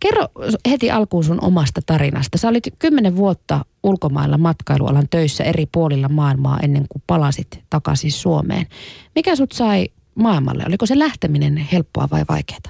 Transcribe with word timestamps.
Kerro 0.00 0.26
heti 0.70 0.90
alkuun 0.90 1.24
sun 1.24 1.44
omasta 1.44 1.80
tarinasta. 1.86 2.38
Sä 2.38 2.48
olit 2.48 2.64
kymmenen 2.78 3.16
vuotta 3.16 3.64
ulkomailla 3.82 4.38
matkailualan 4.38 5.08
töissä 5.10 5.44
eri 5.44 5.66
puolilla 5.66 6.08
maailmaa 6.08 6.60
ennen 6.62 6.86
kuin 6.88 7.02
palasit 7.06 7.60
takaisin 7.70 8.12
Suomeen. 8.12 8.66
Mikä 9.14 9.36
sut 9.36 9.52
sai 9.52 9.88
maailmalle? 10.14 10.64
Oliko 10.66 10.86
se 10.86 10.98
lähteminen 10.98 11.56
helppoa 11.56 12.08
vai 12.10 12.24
vaikeaa? 12.28 12.60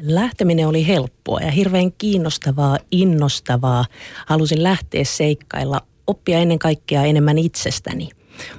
Lähteminen 0.00 0.68
oli 0.68 0.86
helppoa 0.86 1.40
ja 1.40 1.50
hirveän 1.50 1.92
kiinnostavaa, 1.92 2.78
innostavaa. 2.90 3.84
Halusin 4.26 4.62
lähteä 4.62 5.04
seikkailla, 5.04 5.80
oppia 6.06 6.38
ennen 6.38 6.58
kaikkea 6.58 7.04
enemmän 7.04 7.38
itsestäni. 7.38 8.08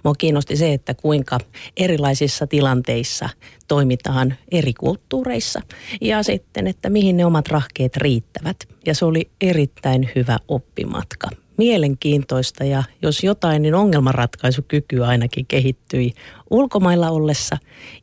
Mua 0.04 0.16
kiinnosti 0.18 0.57
se, 0.57 0.73
että 0.73 0.93
kuinka 0.93 1.39
erilaisissa 1.78 2.48
tilanteissa 2.48 3.30
toimitaan 3.68 4.36
eri 4.52 4.73
kulttuureissa 4.73 5.61
ja 6.02 6.23
sitten, 6.23 6.68
että 6.68 6.89
mihin 6.89 7.18
ne 7.18 7.25
omat 7.25 7.48
rahkeet 7.48 7.98
riittävät. 7.98 8.57
Ja 8.86 8.96
se 8.96 9.05
oli 9.05 9.29
erittäin 9.42 10.10
hyvä 10.15 10.37
oppimatka. 10.48 11.28
Mielenkiintoista 11.57 12.64
ja 12.64 12.84
jos 13.01 13.24
jotain, 13.24 13.61
niin 13.61 13.75
ongelmanratkaisukyky 13.75 15.04
ainakin 15.04 15.46
kehittyi 15.46 16.14
ulkomailla 16.50 17.09
ollessa 17.09 17.57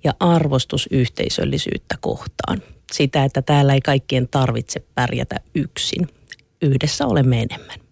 ja 0.05 0.13
arvostus 0.21 0.89
yhteisöllisyyttä 0.91 1.95
kohtaan. 2.01 2.63
Sitä, 2.93 3.25
että 3.25 3.43
täällä 3.43 3.75
ei 3.75 3.81
kaikkien 3.81 4.29
tarvitse 4.29 4.83
pärjätä 4.95 5.37
yksin. 5.55 6.09
Yhdessä 6.63 7.07
olemme 7.07 7.43
enemmän. 7.43 7.84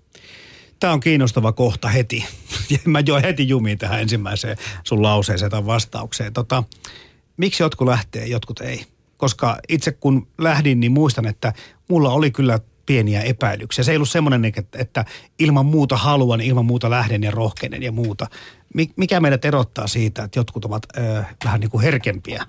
Tämä 0.83 0.93
on 0.93 1.01
kiinnostava 1.01 1.53
kohta 1.53 1.89
heti. 1.89 2.25
Mä 2.85 3.03
jo 3.07 3.21
heti 3.23 3.49
jumiin 3.49 3.79
tähän 3.79 4.01
ensimmäiseen 4.01 4.57
sun 4.85 5.03
lauseeseen 5.03 5.51
tai 5.51 5.67
vastaukseen. 5.67 6.33
Tota, 6.33 6.65
miksi 7.37 7.63
jotkut 7.63 7.89
lähtee, 7.89 8.27
jotkut 8.27 8.61
ei? 8.61 8.85
Koska 9.17 9.59
itse 9.69 9.93
kun 9.93 10.27
lähdin, 10.39 10.81
niin 10.81 10.93
muistan, 10.93 11.27
että 11.27 11.53
mulla 11.89 12.11
oli 12.11 12.31
kyllä 12.31 12.59
pieniä 12.87 13.23
epäilyksiä. 13.23 13.85
Se 13.85 13.91
ei 13.91 13.97
ollut 13.97 14.09
semmoinen, 14.09 14.45
että, 14.45 14.79
että 14.79 15.05
ilman 15.39 15.67
muuta 15.67 15.97
haluan, 15.97 16.41
ilman 16.41 16.65
muuta 16.65 16.91
lähden 16.91 17.23
ja 17.23 17.31
rohkenen 17.31 17.83
ja 17.83 17.93
muuta. 17.93 18.27
Mikä 18.97 19.21
meidät 19.21 19.45
erottaa 19.45 19.87
siitä, 19.87 20.25
että 20.25 20.39
jotkut 20.39 20.65
ovat 20.65 20.83
ö, 20.97 21.25
vähän 21.45 21.61
niin 21.61 21.71
kuin 21.71 21.83
herkempiä, 21.83 22.47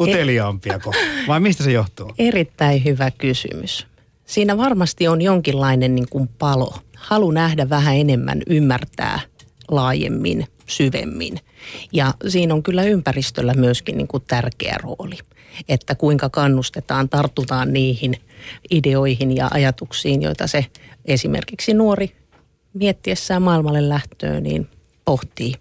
uteliaampia 0.00 0.80
vai 1.28 1.40
mistä 1.40 1.64
se 1.64 1.72
johtuu? 1.72 2.14
Erittäin 2.18 2.84
hyvä 2.84 3.10
kysymys. 3.10 3.89
Siinä 4.30 4.56
varmasti 4.56 5.08
on 5.08 5.22
jonkinlainen 5.22 5.94
niin 5.94 6.08
kuin 6.10 6.28
palo– 6.28 6.74
halu 6.96 7.30
nähdä 7.30 7.68
vähän 7.68 7.96
enemmän, 7.96 8.42
ymmärtää 8.46 9.20
laajemmin, 9.68 10.46
syvemmin. 10.66 11.38
Ja 11.92 12.14
siinä 12.28 12.54
on 12.54 12.62
kyllä 12.62 12.82
ympäristöllä 12.82 13.54
myöskin 13.54 13.96
niin 13.96 14.08
kuin 14.08 14.22
tärkeä 14.28 14.76
rooli, 14.82 15.18
että 15.68 15.94
kuinka 15.94 16.28
kannustetaan, 16.28 17.08
tartutaan 17.08 17.72
niihin 17.72 18.16
ideoihin 18.70 19.36
ja 19.36 19.48
ajatuksiin, 19.54 20.22
joita 20.22 20.46
se 20.46 20.66
esimerkiksi 21.04 21.74
nuori 21.74 22.16
miettiessään 22.74 23.42
maailmalle 23.42 23.88
lähtöön, 23.88 24.42
niin 24.42 24.68
pohtii. 25.04 25.54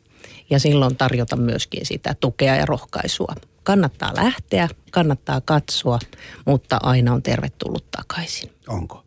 Ja 0.49 0.59
silloin 0.59 0.95
tarjota 0.95 1.35
myöskin 1.35 1.85
sitä 1.85 2.15
tukea 2.19 2.55
ja 2.55 2.65
rohkaisua. 2.65 3.35
Kannattaa 3.63 4.15
lähteä, 4.15 4.69
kannattaa 4.91 5.41
katsoa, 5.41 5.99
mutta 6.45 6.79
aina 6.83 7.13
on 7.13 7.23
tervetullut 7.23 7.85
takaisin. 7.91 8.49
Onko? 8.67 9.03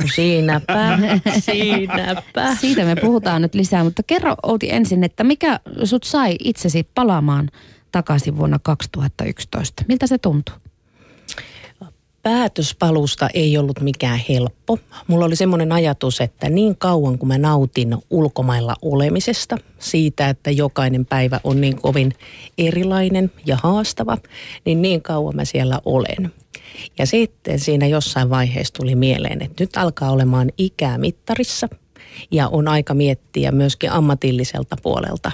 No 0.00 0.06
siinäpä, 0.14 0.98
siinäpä. 1.46 2.54
Siitä 2.60 2.84
me 2.84 2.96
puhutaan 2.96 3.42
nyt 3.42 3.54
lisää, 3.54 3.84
mutta 3.84 4.02
kerro 4.02 4.36
Outi 4.42 4.72
ensin, 4.72 5.04
että 5.04 5.24
mikä 5.24 5.60
sut 5.84 6.04
sai 6.04 6.36
itsesi 6.44 6.88
palaamaan 6.94 7.50
takaisin 7.92 8.36
vuonna 8.36 8.58
2011? 8.62 9.84
Miltä 9.88 10.06
se 10.06 10.18
tuntui? 10.18 10.54
Päätöspalusta 12.26 13.28
ei 13.34 13.58
ollut 13.58 13.80
mikään 13.80 14.20
helppo. 14.28 14.78
Mulla 15.06 15.24
oli 15.24 15.36
semmoinen 15.36 15.72
ajatus, 15.72 16.20
että 16.20 16.48
niin 16.48 16.76
kauan 16.76 17.18
kuin 17.18 17.28
mä 17.28 17.38
nautin 17.38 17.96
ulkomailla 18.10 18.74
olemisesta, 18.82 19.56
siitä, 19.78 20.28
että 20.28 20.50
jokainen 20.50 21.06
päivä 21.06 21.40
on 21.44 21.60
niin 21.60 21.76
kovin 21.76 22.12
erilainen 22.58 23.32
ja 23.46 23.58
haastava, 23.62 24.18
niin 24.64 24.82
niin 24.82 25.02
kauan 25.02 25.36
mä 25.36 25.44
siellä 25.44 25.80
olen. 25.84 26.32
Ja 26.98 27.06
sitten 27.06 27.58
siinä 27.58 27.86
jossain 27.86 28.30
vaiheessa 28.30 28.74
tuli 28.74 28.94
mieleen, 28.94 29.42
että 29.42 29.64
nyt 29.64 29.76
alkaa 29.76 30.10
olemaan 30.10 30.50
ikää 30.58 30.98
mittarissa 30.98 31.68
ja 32.30 32.48
on 32.48 32.68
aika 32.68 32.94
miettiä 32.94 33.52
myöskin 33.52 33.92
ammatilliselta 33.92 34.76
puolelta, 34.82 35.32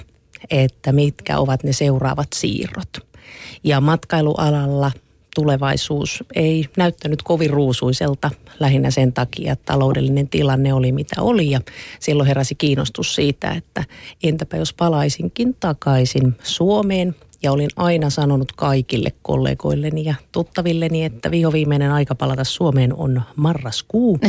että 0.51 0.93
mitkä 0.93 1.39
ovat 1.39 1.65
ne 1.65 1.73
seuraavat 1.73 2.29
siirrot. 2.35 3.13
Ja 3.65 3.81
matkailualalla 3.81 4.93
tulevaisuus 5.35 6.25
ei 6.35 6.69
näyttänyt 6.77 7.23
kovin 7.23 7.51
ruusuiselta 7.51 8.31
lähinnä 8.61 8.91
sen 8.91 9.13
takia, 9.13 9.53
että 9.53 9.73
taloudellinen 9.73 10.29
tilanne 10.29 10.75
oli 10.75 10.93
mitä 10.93 11.23
oli. 11.23 11.51
Ja 11.51 11.61
silloin 12.01 12.27
heräsi 12.27 12.55
kiinnostus 12.55 13.15
siitä, 13.15 13.51
että 13.51 13.85
entäpä 14.23 14.57
jos 14.57 14.75
palaisinkin 14.75 15.57
takaisin 15.61 16.35
Suomeen 16.43 17.15
ja 17.43 17.53
olin 17.53 17.71
aina 17.77 18.11
sanonut 18.11 18.53
kaikille 18.53 19.13
kollegoilleni 19.23 20.05
ja 20.05 20.15
tuttavilleni, 20.33 21.05
että 21.05 21.31
vihoviimeinen 21.31 21.93
aika 21.93 22.15
palata 22.15 22.45
Suomeen 22.45 22.95
on 22.95 23.23
marraskuu. 23.37 24.19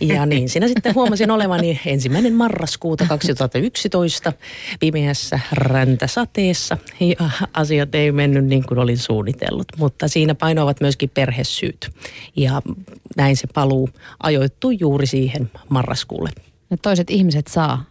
Ja 0.00 0.26
niin 0.26 0.48
siinä 0.48 0.68
sitten 0.68 0.94
huomasin 0.94 1.30
olevani 1.30 1.80
ensimmäinen 1.86 2.34
marraskuuta 2.34 3.04
2011 3.08 4.32
pimeässä 4.80 5.40
räntäsateessa. 5.52 6.78
Ja 7.00 7.30
asiat 7.52 7.94
ei 7.94 8.12
mennyt 8.12 8.44
niin 8.44 8.66
kuin 8.66 8.78
olin 8.78 8.98
suunnitellut, 8.98 9.66
mutta 9.78 10.08
siinä 10.08 10.34
painoavat 10.34 10.80
myöskin 10.80 11.10
perhesyyt. 11.14 11.90
Ja 12.36 12.62
näin 13.16 13.36
se 13.36 13.46
paluu 13.54 13.88
ajoittui 14.22 14.76
juuri 14.80 15.06
siihen 15.06 15.50
marraskuulle. 15.68 16.30
Ne 16.70 16.76
toiset 16.82 17.10
ihmiset 17.10 17.46
saa 17.46 17.84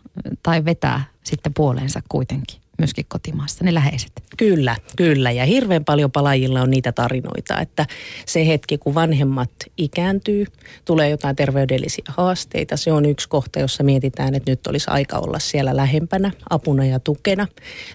tai 0.43 0.65
vetää 0.65 1.03
sitten 1.23 1.53
puoleensa 1.53 2.01
kuitenkin 2.09 2.62
myöskin 2.77 3.05
kotimaassa, 3.07 3.63
ne 3.63 3.73
läheiset. 3.73 4.11
Kyllä, 4.37 4.75
kyllä. 4.95 5.31
Ja 5.31 5.45
hirveän 5.45 5.85
paljon 5.85 6.11
palajilla 6.11 6.61
on 6.61 6.69
niitä 6.69 6.91
tarinoita, 6.91 7.59
että 7.59 7.85
se 8.25 8.47
hetki, 8.47 8.77
kun 8.77 8.95
vanhemmat 8.95 9.51
ikääntyy, 9.77 10.45
tulee 10.85 11.09
jotain 11.09 11.35
terveydellisiä 11.35 12.03
haasteita. 12.07 12.77
Se 12.77 12.91
on 12.91 13.05
yksi 13.05 13.29
kohta, 13.29 13.59
jossa 13.59 13.83
mietitään, 13.83 14.35
että 14.35 14.51
nyt 14.51 14.67
olisi 14.67 14.89
aika 14.89 15.17
olla 15.17 15.39
siellä 15.39 15.75
lähempänä, 15.75 16.31
apuna 16.49 16.85
ja 16.85 16.99
tukena. 16.99 17.47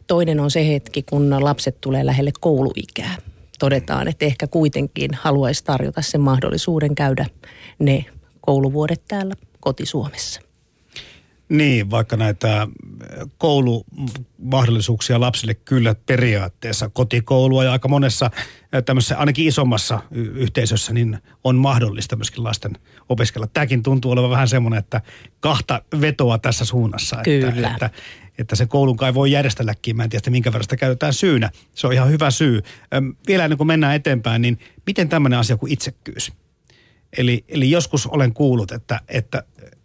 Toinen 0.07 0.41
on 0.41 0.51
se 0.51 0.69
hetki, 0.69 1.03
kun 1.03 1.45
lapset 1.45 1.81
tulee 1.81 2.07
lähelle 2.07 2.33
kouluikää. 2.41 3.17
Todetaan, 3.59 4.09
että 4.09 4.25
ehkä 4.25 4.47
kuitenkin 4.47 5.11
haluaisi 5.15 5.65
tarjota 5.65 6.03
sen 6.03 6.21
mahdollisuuden 6.21 6.95
käydä 6.95 7.27
ne 7.79 8.05
kouluvuodet 8.41 9.03
täällä 9.09 9.35
kotisuomessa. 9.61 10.48
Niin, 11.49 11.91
vaikka 11.91 12.17
näitä 12.17 12.69
koulumahdollisuuksia 13.39 15.21
lapsille 15.21 15.55
kyllä 15.55 15.95
periaatteessa 16.07 16.89
kotikoulua 16.89 17.65
ja 17.65 17.73
aika 17.73 17.89
monessa 17.89 18.31
tämmöisessä 18.85 19.17
ainakin 19.19 19.49
isommassa 19.49 20.01
yhteisössä 20.13 20.93
niin 20.93 21.19
on 21.45 21.57
mahdollista 21.57 22.17
myöskin 22.17 22.45
lasten 22.45 22.73
opiskella. 23.09 23.47
Tämäkin 23.47 23.83
tuntuu 23.83 24.13
olevan 24.13 24.31
vähän 24.31 24.49
semmoinen, 24.49 24.79
että 24.79 25.01
kahta 25.41 25.83
vetoa 26.01 26.39
tässä 26.39 26.65
suunnassa. 26.65 27.17
Kyllä. 27.25 27.49
Että, 27.49 27.71
että, 27.71 27.91
että 28.39 28.57
se 28.57 28.67
koulun 28.67 28.97
kai 28.97 29.15
voi 29.15 29.33
järjestelläkin. 29.33 29.97
Mä 29.97 30.05
en 30.05 30.11
tiedä, 30.11 30.31
minkä 30.31 30.53
verran 30.53 30.65
sitä 30.65 30.77
käytetään 30.77 31.15
syynä. 31.15 31.51
Se 31.75 31.87
on 31.87 31.93
ihan 31.93 32.11
hyvä 32.11 32.31
syy. 32.31 32.63
Vielä 33.27 33.45
ennen 33.45 33.59
kuin 33.59 33.67
mennään 33.67 33.95
eteenpäin, 33.95 34.43
niin 34.43 34.59
miten 34.87 35.09
tämmöinen 35.09 35.39
asia 35.39 35.57
kuin 35.57 35.73
itsekkyys? 35.73 36.33
Eli, 37.19 37.45
eli 37.49 37.71
joskus 37.71 38.07
olen 38.07 38.35
kuullut, 38.35 38.73
että, 38.73 39.01
että 39.09 39.43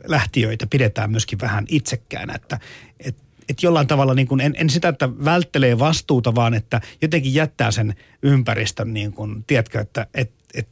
lähtiöitä 0.07 0.67
pidetään 0.67 1.11
myöskin 1.11 1.39
vähän 1.41 1.65
itsekkäänä, 1.69 2.33
että 2.35 2.59
et, 2.99 3.15
et 3.49 3.63
jollain 3.63 3.87
tavalla 3.87 4.13
niin 4.13 4.27
kuin, 4.27 4.41
en, 4.41 4.55
en 4.57 4.69
sitä, 4.69 4.87
että 4.87 5.09
välttelee 5.25 5.79
vastuuta, 5.79 6.35
vaan 6.35 6.53
että 6.53 6.81
jotenkin 7.01 7.33
jättää 7.33 7.71
sen 7.71 7.95
ympäristön, 8.21 8.93
niin 8.93 9.13
kuin, 9.13 9.43
tiedätkö, 9.47 9.79
että 9.79 10.07
et, 10.13 10.31
et 10.53 10.67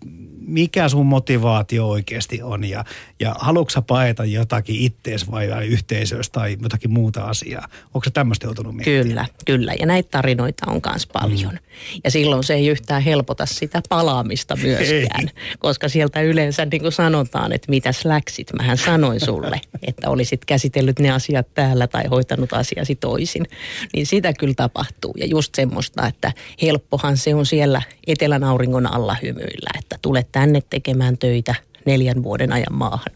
mikä 0.48 0.90
sun 0.90 1.06
motivaatio 1.06 1.90
oikeasti 1.90 2.42
on 2.44 2.64
ja, 2.64 2.86
ja 3.20 3.36
haluatko 3.40 3.82
paeta 3.82 4.26
jotakin 4.26 4.76
ittees 4.76 5.32
vai, 5.32 5.50
vai 5.50 5.68
yhteisöstä 5.68 6.40
tai 6.40 6.58
jotakin 6.62 6.92
muuta 6.92 7.24
asiaa? 7.24 7.68
Onko 7.94 8.04
se 8.04 8.12
tämmöistä 8.12 8.48
joutunut 8.48 8.76
miettimään? 8.76 9.08
Kyllä, 9.08 9.26
kyllä. 9.46 9.74
Ja 9.80 9.86
näitä 9.86 10.10
tarinoita 10.12 10.72
on 10.72 10.82
myös 10.92 11.08
paljon. 11.08 11.54
Mm. 11.54 12.02
Ja 12.04 12.12
silloin 12.12 12.44
se 12.44 12.54
ei 12.54 12.68
yhtään 12.68 13.02
helpota 13.02 13.46
sitä 13.46 13.82
palaamista 13.90 14.56
myöskään, 14.64 15.28
ei. 15.38 15.56
koska 15.60 15.90
sieltä 15.90 16.22
yleensä 16.22 16.66
niin 16.66 16.82
kuin 16.82 16.92
sanotaan, 16.92 17.54
että 17.54 17.70
mitäs 17.70 18.06
läksit. 18.06 18.54
Mähän 18.58 18.78
sanoin 18.78 19.20
sulle, 19.20 19.62
että 19.88 20.10
olisit 20.10 20.46
käsitellyt 20.46 21.00
ne 21.00 21.12
asiat 21.12 21.54
täällä 21.54 21.88
tai 21.88 22.08
hoitanut 22.08 22.54
asiasi 22.54 22.96
toisin. 22.96 23.48
Niin 23.94 24.06
sitä 24.06 24.34
kyllä 24.34 24.54
tapahtuu. 24.54 25.14
Ja 25.18 25.26
just 25.26 25.56
semmoista, 25.56 26.08
että 26.08 26.32
helppohan 26.62 27.18
se 27.18 27.36
on 27.36 27.46
siellä 27.46 27.82
etelän 28.08 28.44
auringon 28.44 28.94
alla 28.94 29.16
hymyillä, 29.22 29.71
että 29.78 29.96
tulet 30.02 30.28
tänne 30.32 30.62
tekemään 30.70 31.18
töitä 31.18 31.56
neljän 31.86 32.24
vuoden 32.24 32.54
ajan 32.54 32.74
maahan. 32.74 33.14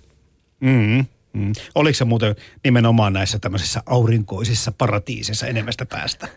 Mm, 0.59 1.05
Mm. 1.35 1.53
Oliko 1.75 1.95
se 1.95 2.05
muuten 2.05 2.35
nimenomaan 2.63 3.13
näissä 3.13 3.39
tämmöisissä 3.39 3.83
aurinkoisissa 3.85 4.71
paratiisissa 4.77 5.47
enemmästä 5.47 5.85
päästä? 5.85 6.27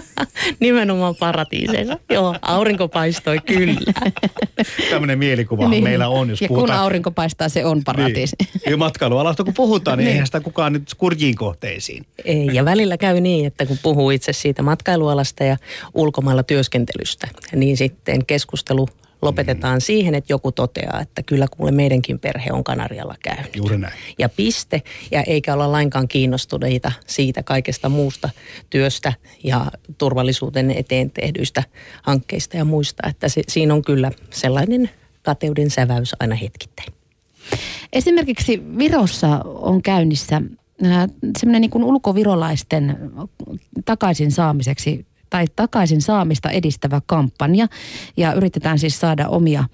nimenomaan 0.60 1.16
paratiiseissa. 1.16 1.98
Joo, 2.10 2.36
aurinko 2.42 2.88
paistoi 2.88 3.38
kyllä. 3.46 3.80
Tämmöinen 4.90 5.18
mielikuva 5.18 5.68
niin. 5.68 5.84
meillä 5.84 6.08
on, 6.08 6.30
jos 6.30 6.40
ja 6.40 6.48
puhutaan. 6.48 6.78
kun 6.78 6.84
aurinko 6.84 7.10
paistaa, 7.10 7.48
se 7.48 7.64
on 7.64 7.84
paratiisi. 7.84 8.36
Niin. 8.40 8.70
Ja 8.70 8.76
matkailualasta 8.76 9.44
kun 9.44 9.54
puhutaan, 9.54 9.98
niin, 9.98 10.04
niin 10.04 10.12
eihän 10.12 10.26
sitä 10.26 10.40
kukaan 10.40 10.72
nyt 10.72 10.94
kurjiin 10.98 11.34
kohteisiin. 11.34 12.06
Ei, 12.24 12.46
ja 12.52 12.64
välillä 12.64 12.96
käy 12.96 13.20
niin, 13.20 13.46
että 13.46 13.66
kun 13.66 13.78
puhuu 13.82 14.10
itse 14.10 14.32
siitä 14.32 14.62
matkailualasta 14.62 15.44
ja 15.44 15.56
ulkomailla 15.94 16.42
työskentelystä, 16.42 17.28
niin 17.54 17.76
sitten 17.76 18.26
keskustelu 18.26 18.88
lopetetaan 19.24 19.76
mm. 19.76 19.80
siihen, 19.80 20.14
että 20.14 20.32
joku 20.32 20.52
toteaa, 20.52 21.00
että 21.00 21.22
kyllä 21.22 21.46
kuule 21.50 21.72
meidänkin 21.72 22.18
perhe 22.18 22.52
on 22.52 22.64
Kanarialla 22.64 23.14
käynyt. 23.22 23.56
Juuri 23.56 23.78
näin. 23.78 23.94
Ja 24.18 24.28
piste, 24.28 24.82
ja 25.10 25.22
eikä 25.22 25.54
olla 25.54 25.72
lainkaan 25.72 26.08
kiinnostuneita 26.08 26.92
siitä 27.06 27.42
kaikesta 27.42 27.88
muusta 27.88 28.30
työstä 28.70 29.12
ja 29.44 29.66
turvallisuuden 29.98 30.70
eteen 30.70 31.10
tehdyistä 31.10 31.62
hankkeista 32.02 32.56
ja 32.56 32.64
muista. 32.64 33.08
Että 33.08 33.28
se, 33.28 33.42
siinä 33.48 33.74
on 33.74 33.82
kyllä 33.82 34.10
sellainen 34.30 34.90
kateuden 35.22 35.70
säväys 35.70 36.14
aina 36.20 36.34
hetkittäin. 36.34 36.92
Esimerkiksi 37.92 38.62
Virossa 38.78 39.40
on 39.44 39.82
käynnissä 39.82 40.42
äh, 40.84 41.08
semmoinen 41.38 41.60
niin 41.60 41.70
kuin 41.70 41.84
ulkovirolaisten 41.84 42.98
takaisin 43.84 44.32
saamiseksi 44.32 45.06
tai 45.34 45.46
takaisin 45.56 46.02
saamista 46.02 46.50
edistävä 46.50 47.00
kampanja. 47.06 47.66
Ja 48.16 48.32
yritetään 48.32 48.78
siis 48.78 49.00
saada 49.00 49.28
omia, 49.28 49.64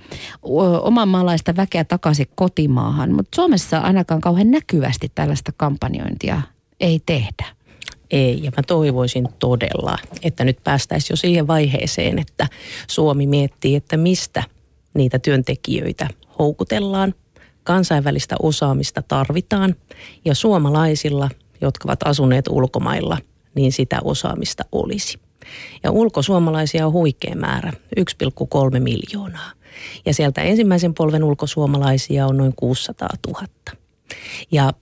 oman 0.83 1.09
maalaista 1.09 1.57
väkeä 1.57 1.85
takaisin 1.85 2.27
kotimaahan. 2.35 3.15
Mutta 3.15 3.37
Suomessa 3.37 3.79
ainakaan 3.79 4.21
kauhean 4.21 4.51
näkyvästi 4.51 5.12
tällaista 5.15 5.53
kampanjointia 5.57 6.43
ei 6.81 7.01
tehdä. 7.07 7.47
Ei, 8.11 8.43
ja 8.43 8.51
mä 8.57 8.62
toivoisin 8.67 9.29
todella, 9.39 9.99
että 10.23 10.45
nyt 10.45 10.59
päästäisiin 10.65 11.12
jo 11.12 11.17
siihen 11.17 11.47
vaiheeseen, 11.47 12.19
että 12.19 12.47
Suomi 12.89 13.27
miettii, 13.27 13.77
että 13.77 13.97
mistä 13.97 14.43
niitä 14.95 15.19
työntekijöitä 15.19 16.09
houkutellaan. 16.39 17.15
Kansainvälistä 17.65 18.37
osaamista 18.43 19.03
tarvitaan 19.03 19.75
ja 20.25 20.35
suomalaisilla, 20.35 21.29
jotka 21.61 21.89
ovat 21.89 22.03
asuneet 22.05 22.49
ulkomailla, 22.49 23.19
niin 23.55 23.73
sitä 23.73 23.99
osaamista 24.05 24.65
olisi. 24.73 25.30
Ja 25.82 25.91
ulkosuomalaisia 25.91 26.87
on 26.87 26.93
huikea 26.93 27.35
määrä, 27.35 27.73
1,3 28.00 28.81
miljoonaa. 28.81 29.50
Ja 30.06 30.14
sieltä 30.14 30.43
ensimmäisen 30.43 30.94
polven 30.94 31.25
ulkosuomalaisia 31.25 32.26
on 32.26 32.37
noin 32.37 32.52
600 32.56 33.08
000. 33.26 33.47
Ja 34.52 34.73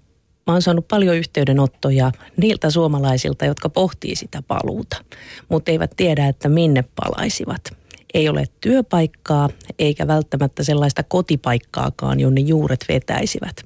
mä 0.47 0.53
oon 0.53 0.62
saanut 0.62 0.88
paljon 0.88 1.17
yhteydenottoja 1.17 2.12
niiltä 2.37 2.70
suomalaisilta, 2.70 3.44
jotka 3.44 3.69
pohtii 3.69 4.17
sitä 4.17 4.43
paluuta, 4.43 5.05
mutta 5.49 5.70
eivät 5.70 5.91
tiedä, 5.97 6.29
että 6.29 6.49
minne 6.49 6.85
palaisivat 6.97 7.78
ei 8.19 8.29
ole 8.29 8.44
työpaikkaa 8.61 9.49
eikä 9.79 10.06
välttämättä 10.06 10.65
sellaista 10.65 11.03
kotipaikkaakaan, 11.03 12.20
jonne 12.20 12.41
juuret 12.41 12.85
vetäisivät. 12.88 13.56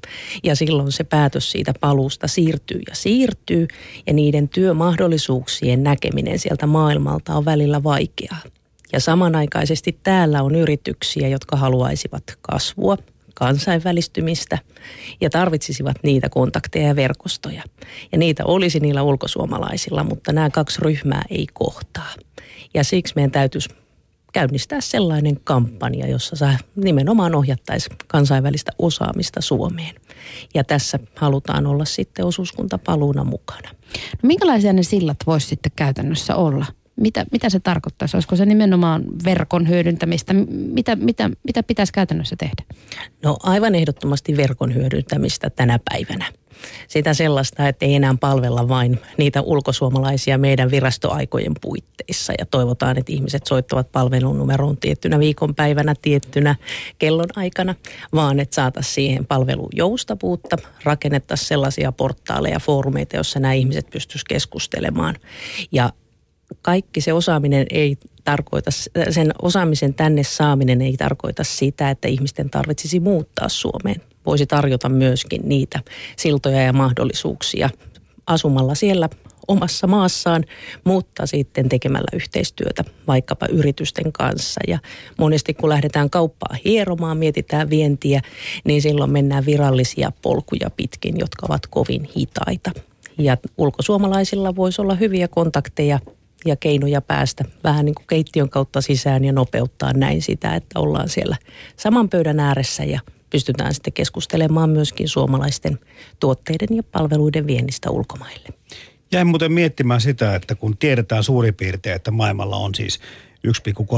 Ja 0.45 0.57
silloin 0.57 0.93
se 0.93 1.05
päätös 1.05 1.51
siitä 1.51 1.75
paluusta 1.81 2.29
siirtyy 2.29 2.81
ja 2.89 2.95
siirtyy 2.95 3.69
ja 4.07 4.13
niiden 4.13 4.49
työmahdollisuuksien 4.49 5.83
näkeminen 5.83 6.39
sieltä 6.39 6.67
maailmalta 6.67 7.35
on 7.35 7.45
välillä 7.45 7.83
vaikeaa. 7.83 8.41
Ja 8.93 9.01
samanaikaisesti 9.01 9.99
täällä 10.03 10.43
on 10.43 10.55
yrityksiä, 10.55 11.29
jotka 11.29 11.57
haluaisivat 11.57 12.25
kasvua, 12.41 12.97
kansainvälistymistä 13.35 14.59
ja 15.21 15.31
tarvitsisivat 15.31 15.97
niitä 16.03 16.29
kontakteja 16.29 16.87
ja 16.87 16.97
verkostoja. 16.97 17.63
Ja 18.13 18.19
niitä 18.19 18.45
olisi 18.45 18.81
niillä 18.81 19.03
ulkosuomalaisilla, 19.03 20.05
mutta 20.05 20.33
nämä 20.33 20.51
kaksi 20.51 20.81
ryhmää 20.83 21.23
ei 21.31 21.47
kohtaa. 21.53 22.13
Ja 22.75 22.85
siksi 22.85 23.15
meidän 23.17 23.31
täytyisi 23.31 23.82
käynnistää 24.33 24.81
sellainen 24.81 25.41
kampanja, 25.45 26.07
jossa 26.07 26.37
sä 26.37 26.59
nimenomaan 26.77 27.35
ohjattaisi 27.35 27.91
kansainvälistä 28.07 28.73
osaamista 28.79 29.41
Suomeen. 29.41 29.95
Ja 30.55 30.65
tässä 30.65 30.99
halutaan 31.17 31.67
olla 31.67 31.85
sitten 31.85 32.25
osuuskuntapaluuna 32.25 33.25
mukana. 33.25 33.69
No 34.23 34.27
minkälaisia 34.27 34.73
ne 34.73 34.83
sillat 34.83 35.17
voisi 35.27 35.47
sitten 35.47 35.73
käytännössä 35.77 36.37
olla? 36.37 36.67
Mitä, 36.97 37.27
mitä 37.33 37.51
se 37.51 37.61
tarkoittaisi? 37.61 38.17
Olisiko 38.17 38.37
se 38.37 38.47
nimenomaan 38.47 39.05
verkon 39.25 39.69
hyödyntämistä? 39.69 40.35
Mitä, 40.51 40.97
mitä, 40.97 41.31
mitä 41.45 41.63
pitäisi 41.63 41.93
käytännössä 41.93 42.37
tehdä? 42.37 42.63
No 43.23 43.37
aivan 43.43 43.75
ehdottomasti 43.75 44.37
verkon 44.37 44.75
hyödyntämistä 44.75 45.51
tänä 45.51 45.79
päivänä 45.91 46.33
sitä 46.89 47.15
sellaista, 47.15 47.69
että 47.69 47.87
ei 47.87 47.95
enää 47.95 48.15
palvella 48.21 48.69
vain 48.69 49.01
niitä 49.19 49.41
ulkosuomalaisia 49.43 50.39
meidän 50.39 50.71
virastoaikojen 50.71 51.53
puitteissa. 51.61 52.33
Ja 52.39 52.47
toivotaan, 52.47 52.99
että 52.99 53.13
ihmiset 53.13 53.47
soittavat 53.47 53.93
palvelun 53.93 54.39
numeroon 54.39 54.77
tiettynä 54.77 55.19
viikonpäivänä, 55.19 55.95
tiettynä 56.03 56.55
kellon 56.99 57.29
aikana, 57.37 57.75
vaan 58.15 58.41
että 58.41 58.55
saataisiin 58.55 58.95
siihen 58.95 59.27
palveluun 59.27 59.71
joustavuutta, 59.75 60.57
rakennettaisiin 60.85 61.49
sellaisia 61.49 61.93
portaaleja, 61.93 62.61
foorumeita, 62.61 63.17
joissa 63.17 63.41
nämä 63.41 63.53
ihmiset 63.53 63.91
pystyisivät 63.91 64.29
keskustelemaan. 64.29 65.17
Ja 65.73 65.91
kaikki 66.63 67.01
se 67.01 67.13
osaaminen 67.13 67.67
ei 67.71 67.97
tarkoita, 68.25 68.71
sen 69.11 69.33
osaamisen 69.43 69.95
tänne 69.95 70.23
saaminen 70.23 70.83
ei 70.83 70.97
tarkoita 70.97 71.45
sitä, 71.45 71.91
että 71.91 72.09
ihmisten 72.09 72.51
tarvitsisi 72.51 73.01
muuttaa 73.01 73.49
Suomeen 73.49 74.01
voisi 74.27 74.47
tarjota 74.47 74.89
myöskin 74.89 75.43
niitä 75.45 75.81
siltoja 76.17 76.63
ja 76.63 76.73
mahdollisuuksia 76.73 77.71
asumalla 78.27 78.75
siellä 78.75 79.09
omassa 79.49 79.87
maassaan, 79.87 80.45
mutta 80.85 81.27
sitten 81.27 81.69
tekemällä 81.69 82.09
yhteistyötä 82.13 82.85
vaikkapa 83.07 83.47
yritysten 83.47 84.13
kanssa. 84.13 84.61
Ja 84.69 84.79
monesti 85.19 85.55
kun 85.55 85.69
lähdetään 85.69 86.11
kauppaa 86.11 86.57
hieromaan, 86.65 87.19
mietitään 87.19 87.71
vientiä, 87.71 88.21
niin 88.65 88.83
silloin 88.83 89.11
mennään 89.11 89.47
virallisia 89.47 90.13
polkuja 90.23 90.71
pitkin, 90.77 91.19
jotka 91.19 91.47
ovat 91.49 91.67
kovin 91.67 92.09
hitaita. 92.17 92.71
Ja 93.19 93.37
ulkosuomalaisilla 93.59 94.57
voisi 94.57 94.83
olla 94.83 94.95
hyviä 94.95 95.29
kontakteja 95.29 95.99
ja 96.45 96.57
keinoja 96.57 97.01
päästä 97.01 97.45
vähän 97.65 97.85
niin 97.85 97.95
kuin 97.95 98.07
keittiön 98.07 98.49
kautta 98.49 98.81
sisään 98.81 99.25
ja 99.25 99.33
nopeuttaa 99.33 99.93
näin 99.93 100.23
sitä, 100.23 100.55
että 100.55 100.81
ollaan 100.81 101.09
siellä 101.09 101.37
saman 101.77 102.09
pöydän 102.09 102.41
ääressä 102.41 102.85
ja 102.85 103.01
pystytään 103.31 103.75
sitten 103.75 103.93
keskustelemaan 103.93 104.71
myöskin 104.71 105.09
suomalaisten 105.09 105.79
tuotteiden 106.21 106.77
ja 106.77 106.83
palveluiden 106.83 107.47
viennistä 107.47 107.91
ulkomaille. 107.91 108.49
Jäin 109.13 109.27
muuten 109.27 109.53
miettimään 109.53 110.01
sitä, 110.01 110.35
että 110.35 110.55
kun 110.55 110.77
tiedetään 110.77 111.25
suurin 111.25 111.55
piirtein, 111.55 111.97
että 111.97 112.11
maailmalla 112.11 112.57
on 112.57 112.75
siis 112.75 113.01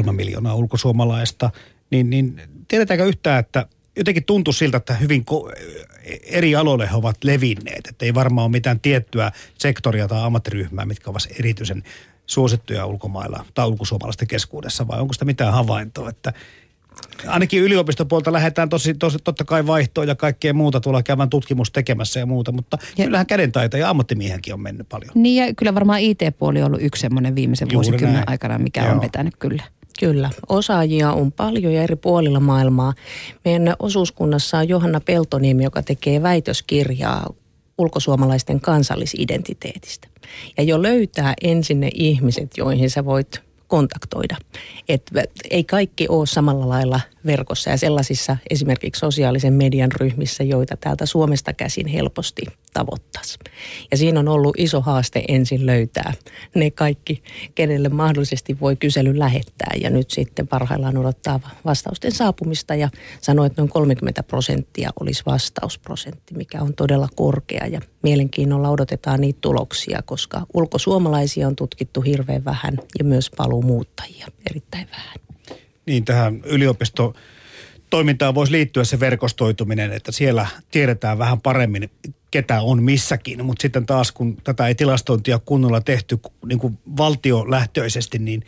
1,3 0.04 0.12
miljoonaa 0.12 0.54
ulkosuomalaista, 0.54 1.50
niin, 1.90 2.10
niin 2.10 2.40
tiedetäänkö 2.68 3.04
yhtään, 3.04 3.40
että 3.40 3.66
jotenkin 3.96 4.24
tuntuu 4.24 4.52
siltä, 4.52 4.76
että 4.76 4.94
hyvin 4.94 5.24
eri 6.24 6.56
aloille 6.56 6.88
he 6.90 6.96
ovat 6.96 7.24
levinneet. 7.24 7.86
Että 7.86 8.04
ei 8.04 8.14
varmaan 8.14 8.44
ole 8.44 8.50
mitään 8.50 8.80
tiettyä 8.80 9.32
sektoria 9.58 10.08
tai 10.08 10.22
ammattiryhmää, 10.22 10.86
mitkä 10.86 11.10
ovat 11.10 11.28
erityisen 11.38 11.82
suosittuja 12.26 12.86
ulkomailla 12.86 13.44
tai 13.54 13.66
ulkosuomalaisten 13.66 14.28
keskuudessa, 14.28 14.88
vai 14.88 15.00
onko 15.00 15.12
sitä 15.12 15.24
mitään 15.24 15.52
havaintoa, 15.52 16.08
että 16.08 16.32
ainakin 17.26 17.62
yliopistopuolta 17.62 18.32
lähdetään 18.32 18.68
tosi, 18.68 18.94
tosi, 18.94 19.18
totta 19.24 19.44
kai 19.44 19.66
vaihtoa 19.66 20.04
ja 20.04 20.14
kaikkea 20.14 20.54
muuta 20.54 20.80
tuolla 20.80 21.02
käymään 21.02 21.30
tutkimus 21.30 21.72
tekemässä 21.72 22.20
ja 22.20 22.26
muuta, 22.26 22.52
mutta 22.52 22.78
ja, 22.98 23.04
kyllähän 23.04 23.26
kädentaito 23.26 23.76
ja 23.76 23.90
ammattimiehenkin 23.90 24.54
on 24.54 24.60
mennyt 24.60 24.88
paljon. 24.88 25.10
Niin 25.14 25.46
ja 25.46 25.54
kyllä 25.54 25.74
varmaan 25.74 26.00
IT-puoli 26.00 26.60
on 26.60 26.66
ollut 26.66 26.82
yksi 26.82 27.00
semmoinen 27.00 27.34
viimeisen 27.34 27.68
Juuri 27.72 27.74
vuosikymmenen 27.74 28.14
näin. 28.14 28.28
aikana, 28.28 28.58
mikä 28.58 28.84
Joo. 28.84 28.92
on 28.92 29.00
vetänyt 29.00 29.34
kyllä. 29.38 29.62
Kyllä, 30.00 30.30
osaajia 30.48 31.12
on 31.12 31.32
paljon 31.32 31.72
ja 31.72 31.82
eri 31.82 31.96
puolilla 31.96 32.40
maailmaa. 32.40 32.92
Meidän 33.44 33.76
osuuskunnassa 33.78 34.58
on 34.58 34.68
Johanna 34.68 35.00
Peltoniemi, 35.00 35.64
joka 35.64 35.82
tekee 35.82 36.22
väitöskirjaa 36.22 37.34
ulkosuomalaisten 37.78 38.60
kansallisidentiteetistä. 38.60 40.08
Ja 40.56 40.62
jo 40.62 40.82
löytää 40.82 41.34
ensin 41.42 41.80
ne 41.80 41.90
ihmiset, 41.94 42.50
joihin 42.56 42.90
sä 42.90 43.04
voit 43.04 43.42
kontaktoida. 43.68 44.36
Et 44.88 45.10
ei 45.50 45.64
kaikki 45.64 46.08
ole 46.08 46.26
samalla 46.26 46.68
lailla 46.68 47.00
verkossa 47.26 47.70
ja 47.70 47.76
sellaisissa 47.76 48.36
esimerkiksi 48.50 48.98
sosiaalisen 48.98 49.52
median 49.52 49.92
ryhmissä, 49.92 50.44
joita 50.44 50.76
täältä 50.76 51.06
Suomesta 51.06 51.52
käsin 51.52 51.86
helposti 51.86 52.42
tavoittaisi. 52.74 53.38
Ja 53.90 53.96
siinä 53.96 54.20
on 54.20 54.28
ollut 54.28 54.54
iso 54.58 54.80
haaste 54.80 55.24
ensin 55.28 55.66
löytää 55.66 56.12
ne 56.54 56.70
kaikki, 56.70 57.22
kenelle 57.54 57.88
mahdollisesti 57.88 58.60
voi 58.60 58.76
kyselyn 58.76 59.18
lähettää. 59.18 59.72
Ja 59.80 59.90
nyt 59.90 60.10
sitten 60.10 60.48
parhaillaan 60.48 60.96
odottaa 60.96 61.40
vastausten 61.64 62.12
saapumista 62.12 62.74
ja 62.74 62.88
sanoi, 63.20 63.46
että 63.46 63.62
noin 63.62 63.70
30 63.70 64.22
prosenttia 64.22 64.90
olisi 65.00 65.22
vastausprosentti, 65.26 66.34
mikä 66.34 66.62
on 66.62 66.74
todella 66.74 67.08
korkea. 67.14 67.66
Ja 67.66 67.80
mielenkiinnolla 68.02 68.70
odotetaan 68.70 69.20
niitä 69.20 69.38
tuloksia, 69.40 70.00
koska 70.04 70.46
ulkosuomalaisia 70.54 71.46
on 71.46 71.56
tutkittu 71.56 72.00
hirveän 72.00 72.44
vähän 72.44 72.78
ja 72.98 73.04
myös 73.04 73.30
paluumuuttajia 73.36 74.26
erittäin 74.50 74.88
vähän. 74.90 75.23
Niin 75.86 76.04
tähän 76.04 76.40
yliopisto 76.44 77.14
toimintaan 77.90 78.34
voisi 78.34 78.52
liittyä 78.52 78.84
se 78.84 79.00
verkostoituminen, 79.00 79.92
että 79.92 80.12
siellä 80.12 80.46
tiedetään 80.70 81.18
vähän 81.18 81.40
paremmin, 81.40 81.90
ketä 82.30 82.60
on 82.60 82.82
missäkin. 82.82 83.44
Mutta 83.44 83.62
sitten 83.62 83.86
taas, 83.86 84.12
kun 84.12 84.36
tätä 84.44 84.66
ei 84.68 84.74
tilastointia 84.74 85.38
kunnolla 85.38 85.80
tehty 85.80 86.18
niin 86.46 86.58
kuin 86.58 86.78
valtiolähtöisesti, 86.96 88.18
niin 88.18 88.44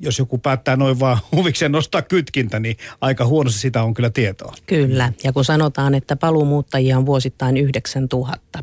jos 0.00 0.18
joku 0.18 0.38
päättää 0.38 0.76
noin 0.76 1.00
vaan 1.00 1.18
huvikseen 1.36 1.72
nostaa 1.72 2.02
kytkintä, 2.02 2.60
niin 2.60 2.76
aika 3.00 3.26
huonosti 3.26 3.60
sitä 3.60 3.82
on 3.82 3.94
kyllä 3.94 4.10
tietoa. 4.10 4.54
Kyllä, 4.66 5.12
ja 5.24 5.32
kun 5.32 5.44
sanotaan, 5.44 5.94
että 5.94 6.16
paluumuuttajia 6.16 6.98
on 6.98 7.06
vuosittain 7.06 7.56
9000, 7.56 8.58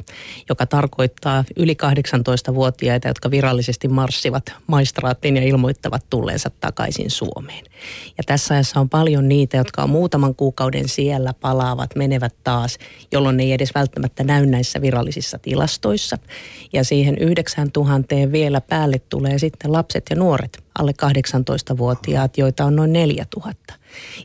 joka 0.49 0.65
tarkoittaa 0.65 1.43
yli 1.55 1.77
18-vuotiaita, 1.83 3.07
jotka 3.07 3.31
virallisesti 3.31 3.87
marssivat 3.87 4.53
maistraattiin 4.67 5.37
ja 5.37 5.43
ilmoittavat 5.43 6.09
tulleensa 6.09 6.49
takaisin 6.49 7.11
Suomeen. 7.11 7.65
Ja 8.17 8.23
tässä 8.25 8.53
ajassa 8.53 8.79
on 8.79 8.89
paljon 8.89 9.27
niitä, 9.27 9.57
jotka 9.57 9.83
on 9.83 9.89
muutaman 9.89 10.35
kuukauden 10.35 10.89
siellä, 10.89 11.33
palaavat, 11.33 11.95
menevät 11.95 12.35
taas, 12.43 12.77
jolloin 13.11 13.37
ne 13.37 13.43
ei 13.43 13.53
edes 13.53 13.75
välttämättä 13.75 14.23
näy 14.23 14.45
näissä 14.45 14.81
virallisissa 14.81 15.39
tilastoissa. 15.39 16.17
Ja 16.73 16.83
siihen 16.83 17.17
9000 17.17 18.15
vielä 18.31 18.61
päälle 18.61 18.99
tulee 18.99 19.39
sitten 19.39 19.71
lapset 19.71 20.05
ja 20.09 20.15
nuoret, 20.15 20.64
alle 20.79 20.93
18-vuotiaat, 21.03 22.37
joita 22.37 22.65
on 22.65 22.75
noin 22.75 22.93
4000. 22.93 23.73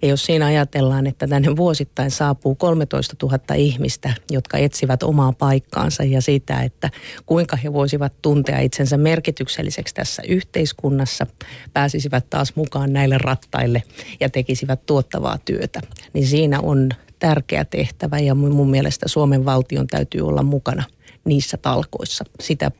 Ja 0.03 0.09
jos 0.09 0.25
siinä 0.25 0.47
ajatellaan, 0.47 1.07
että 1.07 1.27
tänne 1.27 1.57
vuosittain 1.57 2.11
saapuu 2.11 2.55
13 2.55 3.17
000 3.23 3.39
ihmistä, 3.55 4.15
jotka 4.31 4.59
etsivät 4.59 5.03
omaa 5.03 5.33
paikkaansa 5.33 6.05
ja 6.05 6.23
sitä, 6.23 6.63
että 6.63 6.91
kuinka 7.27 7.57
he 7.57 7.73
voisivat 7.73 8.13
tuntea 8.23 8.61
itsensä 8.61 8.97
merkitykselliseksi 8.97 9.95
tässä 9.95 10.23
yhteiskunnassa, 10.29 11.27
pääsisivät 11.73 12.31
taas 12.31 12.57
mukaan 12.57 12.93
näille 12.93 13.19
rattaille 13.19 13.83
ja 14.21 14.31
tekisivät 14.31 14.87
tuottavaa 14.87 15.39
työtä, 15.45 15.81
niin 16.13 16.27
siinä 16.27 16.61
on 16.61 16.89
tärkeä 17.19 17.65
tehtävä 17.65 18.19
ja 18.19 18.35
mun 18.35 18.71
mielestä 18.71 19.09
Suomen 19.09 19.45
valtion 19.45 19.87
täytyy 19.87 20.21
olla 20.21 20.43
mukana 20.43 20.85
niissä 21.25 21.57
talkoissa. 21.57 22.25
Sitä 22.41 22.71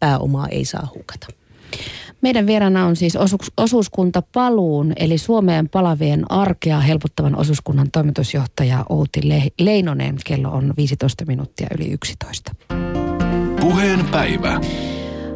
pääomaa 0.00 0.48
ei 0.48 0.64
saa 0.64 0.88
hukata. 0.94 1.26
Meidän 2.24 2.46
vieraana 2.46 2.86
on 2.86 2.96
siis 2.96 3.16
osu- 3.16 3.52
osuuskunta 3.56 4.22
Paluun, 4.22 4.92
eli 4.96 5.18
Suomeen 5.18 5.68
palavien 5.68 6.32
arkea 6.32 6.80
helpottavan 6.80 7.36
osuuskunnan 7.36 7.88
toimitusjohtaja 7.92 8.84
Outi 8.88 9.28
Le- 9.28 9.52
Leinonen. 9.60 10.16
Kello 10.26 10.48
on 10.48 10.74
15 10.76 11.24
minuuttia 11.24 11.66
yli 11.78 11.92
11. 11.92 12.54
Puheen 13.60 14.04
päivä. 14.10 14.60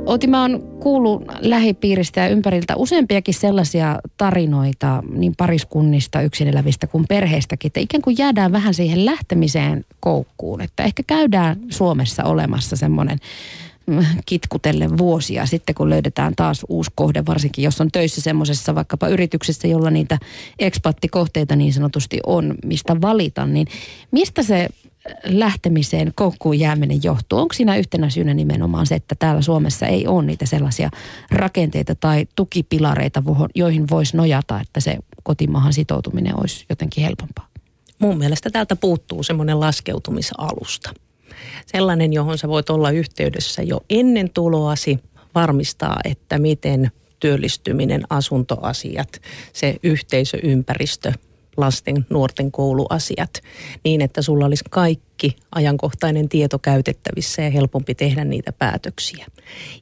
Outi, 0.06 0.26
mä 0.26 0.42
oon 0.42 0.62
kuullut 0.80 1.24
lähipiiristä 1.40 2.20
ja 2.20 2.28
ympäriltä 2.28 2.76
useampiakin 2.76 3.34
sellaisia 3.34 3.98
tarinoita 4.16 5.02
niin 5.10 5.34
pariskunnista, 5.36 6.22
yksin 6.22 6.48
elävistä 6.48 6.86
kuin 6.86 7.04
perheistäkin, 7.08 7.68
että 7.68 7.80
ikään 7.80 8.02
kuin 8.02 8.16
jäädään 8.18 8.52
vähän 8.52 8.74
siihen 8.74 9.04
lähtemiseen 9.04 9.84
koukkuun. 10.00 10.60
Että 10.60 10.82
ehkä 10.82 11.02
käydään 11.06 11.56
Suomessa 11.70 12.24
olemassa 12.24 12.76
semmoinen 12.76 13.18
kitkutelle 14.26 14.98
vuosia 14.98 15.46
sitten, 15.46 15.74
kun 15.74 15.90
löydetään 15.90 16.32
taas 16.36 16.66
uusi 16.68 16.90
kohde, 16.94 17.26
varsinkin 17.26 17.64
jos 17.64 17.80
on 17.80 17.90
töissä 17.90 18.20
semmoisessa 18.20 18.74
vaikkapa 18.74 19.08
yrityksessä, 19.08 19.68
jolla 19.68 19.90
niitä 19.90 20.18
ekspattikohteita 20.58 21.56
niin 21.56 21.72
sanotusti 21.72 22.20
on, 22.26 22.54
mistä 22.64 23.00
valita, 23.00 23.46
niin 23.46 23.66
mistä 24.10 24.42
se 24.42 24.68
lähtemiseen 25.24 26.12
koukkuun 26.14 26.58
jääminen 26.58 27.00
johtuu? 27.02 27.38
Onko 27.38 27.54
siinä 27.54 27.76
yhtenä 27.76 28.10
syynä 28.10 28.34
nimenomaan 28.34 28.86
se, 28.86 28.94
että 28.94 29.14
täällä 29.18 29.42
Suomessa 29.42 29.86
ei 29.86 30.06
ole 30.06 30.24
niitä 30.24 30.46
sellaisia 30.46 30.90
rakenteita 31.30 31.94
tai 31.94 32.26
tukipilareita, 32.36 33.22
joihin 33.54 33.84
voisi 33.90 34.16
nojata, 34.16 34.60
että 34.60 34.80
se 34.80 34.96
kotimaahan 35.22 35.72
sitoutuminen 35.72 36.40
olisi 36.40 36.66
jotenkin 36.68 37.04
helpompaa? 37.04 37.48
Mun 37.98 38.18
mielestä 38.18 38.50
täältä 38.50 38.76
puuttuu 38.76 39.22
semmoinen 39.22 39.60
laskeutumisalusta 39.60 40.90
sellainen, 41.66 42.12
johon 42.12 42.38
sä 42.38 42.48
voit 42.48 42.70
olla 42.70 42.90
yhteydessä 42.90 43.62
jo 43.62 43.80
ennen 43.90 44.30
tuloasi, 44.30 44.98
varmistaa, 45.34 46.00
että 46.04 46.38
miten 46.38 46.90
työllistyminen, 47.20 48.02
asuntoasiat, 48.10 49.08
se 49.52 49.76
yhteisöympäristö, 49.82 51.12
lasten, 51.56 52.06
nuorten 52.10 52.52
kouluasiat, 52.52 53.42
niin 53.84 54.00
että 54.00 54.22
sulla 54.22 54.46
olisi 54.46 54.64
kaikki 54.70 55.36
ajankohtainen 55.54 56.28
tieto 56.28 56.58
käytettävissä 56.58 57.42
ja 57.42 57.50
helpompi 57.50 57.94
tehdä 57.94 58.24
niitä 58.24 58.52
päätöksiä. 58.52 59.26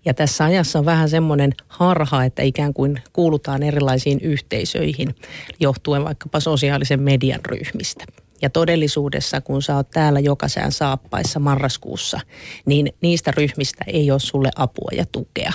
Ja 0.04 0.14
tässä 0.14 0.45
ajassa 0.45 0.78
on 0.78 0.85
vähän 0.85 1.09
semmoinen 1.09 1.52
harha, 1.68 2.25
että 2.25 2.42
ikään 2.42 2.75
kuin 2.75 3.02
kuulutaan 3.12 3.62
erilaisiin 3.62 4.21
yhteisöihin 4.21 5.14
johtuen 5.61 6.04
vaikkapa 6.04 6.40
sosiaalisen 6.40 7.02
median 7.02 7.40
ryhmistä. 7.45 8.04
Ja 8.43 8.50
todellisuudessa, 8.50 9.40
kun 9.40 9.62
sä 9.62 9.76
oot 9.76 9.90
täällä 9.90 10.21
jokaiseen 10.21 10.73
saappaissa 10.73 11.40
marraskuussa, 11.40 12.21
niin 12.66 12.93
niistä 13.00 13.31
ryhmistä 13.31 13.85
ei 13.87 14.11
ole 14.11 14.21
sulle 14.21 14.50
apua 14.57 14.90
ja 14.97 15.05
tukea. 15.12 15.52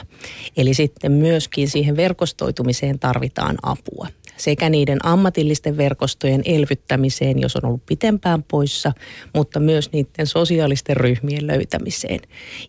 Eli 0.58 0.74
sitten 0.74 1.12
myöskin 1.12 1.70
siihen 1.70 1.98
verkostoitumiseen 1.98 3.00
tarvitaan 3.00 3.58
apua 3.64 4.08
sekä 4.42 4.70
niiden 4.70 5.06
ammatillisten 5.06 5.78
verkostojen 5.78 6.42
elvyttämiseen, 6.46 7.40
jos 7.40 7.56
on 7.56 7.66
ollut 7.66 7.86
pitempään 7.86 8.44
poissa, 8.44 8.92
mutta 9.36 9.60
myös 9.60 9.92
niiden 9.92 10.28
sosiaalisten 10.28 10.98
ryhmien 10.98 11.48
löytämiseen. 11.48 12.20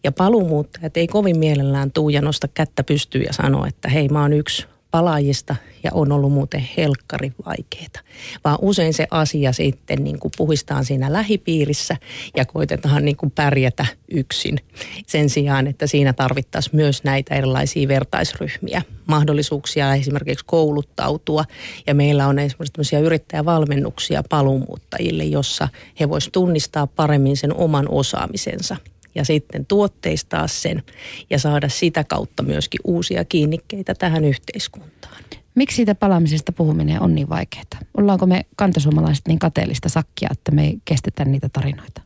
Ja 0.05 0.13
paluumuuttajat 0.13 0.97
ei 0.97 1.07
kovin 1.07 1.39
mielellään 1.39 1.93
tuu 1.93 2.09
ja 2.09 2.21
nosta 2.21 2.49
kättä 2.49 2.85
pystyyn 2.85 3.25
ja 3.25 3.33
sano, 3.33 3.67
että 3.67 3.89
hei 3.89 4.09
mä 4.09 4.23
oon 4.23 4.33
yksi 4.33 4.67
palaajista 4.93 5.57
ja 5.83 5.91
on 5.95 6.13
ollut 6.13 6.33
muuten 6.33 6.69
helkkari 6.77 7.33
vaikeita. 7.47 8.01
Vaan 8.45 8.59
usein 8.63 8.95
se 8.95 9.07
asia 9.11 9.53
sitten 9.53 10.05
niin 10.05 10.19
kuin 10.19 10.33
puhistaan 10.37 10.85
siinä 10.85 11.13
lähipiirissä 11.13 11.97
ja 12.37 12.45
koitetaan 12.45 13.05
niin 13.05 13.17
kuin 13.17 13.31
pärjätä 13.31 13.87
yksin. 14.11 14.59
Sen 15.07 15.31
sijaan, 15.31 15.67
että 15.67 15.87
siinä 15.87 16.13
tarvittaisiin 16.13 16.77
myös 16.77 17.05
näitä 17.05 17.35
erilaisia 17.35 17.89
vertaisryhmiä, 17.89 18.83
mahdollisuuksia 19.07 19.95
esimerkiksi 19.95 20.45
kouluttautua. 20.45 21.45
Ja 21.87 21.95
meillä 21.95 22.27
on 22.27 22.39
esimerkiksi 22.39 22.97
yrittäjävalmennuksia 22.97 24.23
paluumuuttajille, 24.31 25.25
jossa 25.25 25.69
he 26.01 26.09
voisivat 26.09 26.33
tunnistaa 26.33 26.87
paremmin 26.87 27.37
sen 27.37 27.57
oman 27.57 27.89
osaamisensa 27.89 28.77
ja 29.15 29.25
sitten 29.25 29.67
tuotteistaa 29.67 30.47
sen 30.47 30.83
ja 31.31 31.39
saada 31.39 31.69
sitä 31.69 32.05
kautta 32.05 32.43
myöskin 32.43 32.81
uusia 32.85 33.25
kiinnikkeitä 33.25 33.95
tähän 33.95 34.25
yhteiskuntaan. 34.25 35.23
Miksi 35.55 35.77
siitä 35.77 35.95
palaamisesta 35.95 36.53
puhuminen 36.53 37.03
on 37.03 37.15
niin 37.15 37.29
vaikeaa? 37.29 37.63
Ollaanko 37.97 38.27
me 38.27 38.47
kantasuomalaiset 38.57 39.29
niin 39.29 39.39
kateellista 39.39 39.89
sakkia, 39.89 40.29
että 40.33 40.51
me 40.51 40.65
ei 40.65 40.79
kestetä 40.85 41.25
niitä 41.25 41.49
tarinoita? 41.53 42.03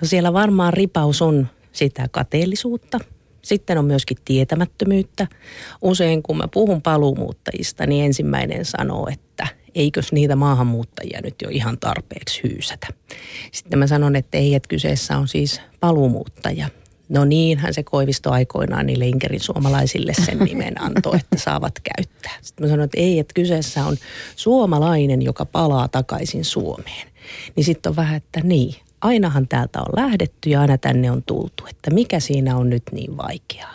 No 0.00 0.08
siellä 0.08 0.32
varmaan 0.32 0.72
ripaus 0.72 1.22
on 1.22 1.48
sitä 1.72 2.08
kateellisuutta. 2.10 2.98
Sitten 3.42 3.78
on 3.78 3.84
myöskin 3.84 4.16
tietämättömyyttä. 4.24 5.26
Usein 5.82 6.22
kun 6.22 6.36
mä 6.36 6.48
puhun 6.48 6.82
paluumuuttajista, 6.82 7.86
niin 7.86 8.04
ensimmäinen 8.04 8.64
sanoo, 8.64 9.08
että 9.12 9.46
eikös 9.78 10.12
niitä 10.12 10.36
maahanmuuttajia 10.36 11.20
nyt 11.22 11.34
jo 11.42 11.48
ihan 11.48 11.78
tarpeeksi 11.78 12.40
hyysätä. 12.42 12.86
Sitten 13.52 13.78
mä 13.78 13.86
sanon, 13.86 14.16
että 14.16 14.38
ei, 14.38 14.54
että 14.54 14.68
kyseessä 14.68 15.18
on 15.18 15.28
siis 15.28 15.60
paluumuuttaja. 15.80 16.68
No 17.08 17.24
niinhän 17.24 17.74
se 17.74 17.82
Koivisto 17.82 18.30
aikoinaan 18.30 18.86
niille 18.86 19.06
Inkerin 19.06 19.40
suomalaisille 19.40 20.12
sen 20.14 20.38
nimen 20.38 20.82
antoi, 20.82 21.16
että 21.16 21.38
saavat 21.38 21.74
käyttää. 21.94 22.32
Sitten 22.42 22.66
mä 22.66 22.70
sanon, 22.70 22.84
että 22.84 23.00
ei, 23.00 23.18
että 23.18 23.34
kyseessä 23.34 23.84
on 23.84 23.96
suomalainen, 24.36 25.22
joka 25.22 25.44
palaa 25.44 25.88
takaisin 25.88 26.44
Suomeen. 26.44 27.08
Niin 27.56 27.64
sitten 27.64 27.90
on 27.90 27.96
vähän, 27.96 28.16
että 28.16 28.40
niin, 28.40 28.74
ainahan 29.00 29.48
täältä 29.48 29.78
on 29.80 30.04
lähdetty 30.04 30.50
ja 30.50 30.60
aina 30.60 30.78
tänne 30.78 31.10
on 31.10 31.22
tultu, 31.22 31.66
että 31.70 31.90
mikä 31.90 32.20
siinä 32.20 32.56
on 32.56 32.70
nyt 32.70 32.82
niin 32.92 33.16
vaikeaa. 33.16 33.74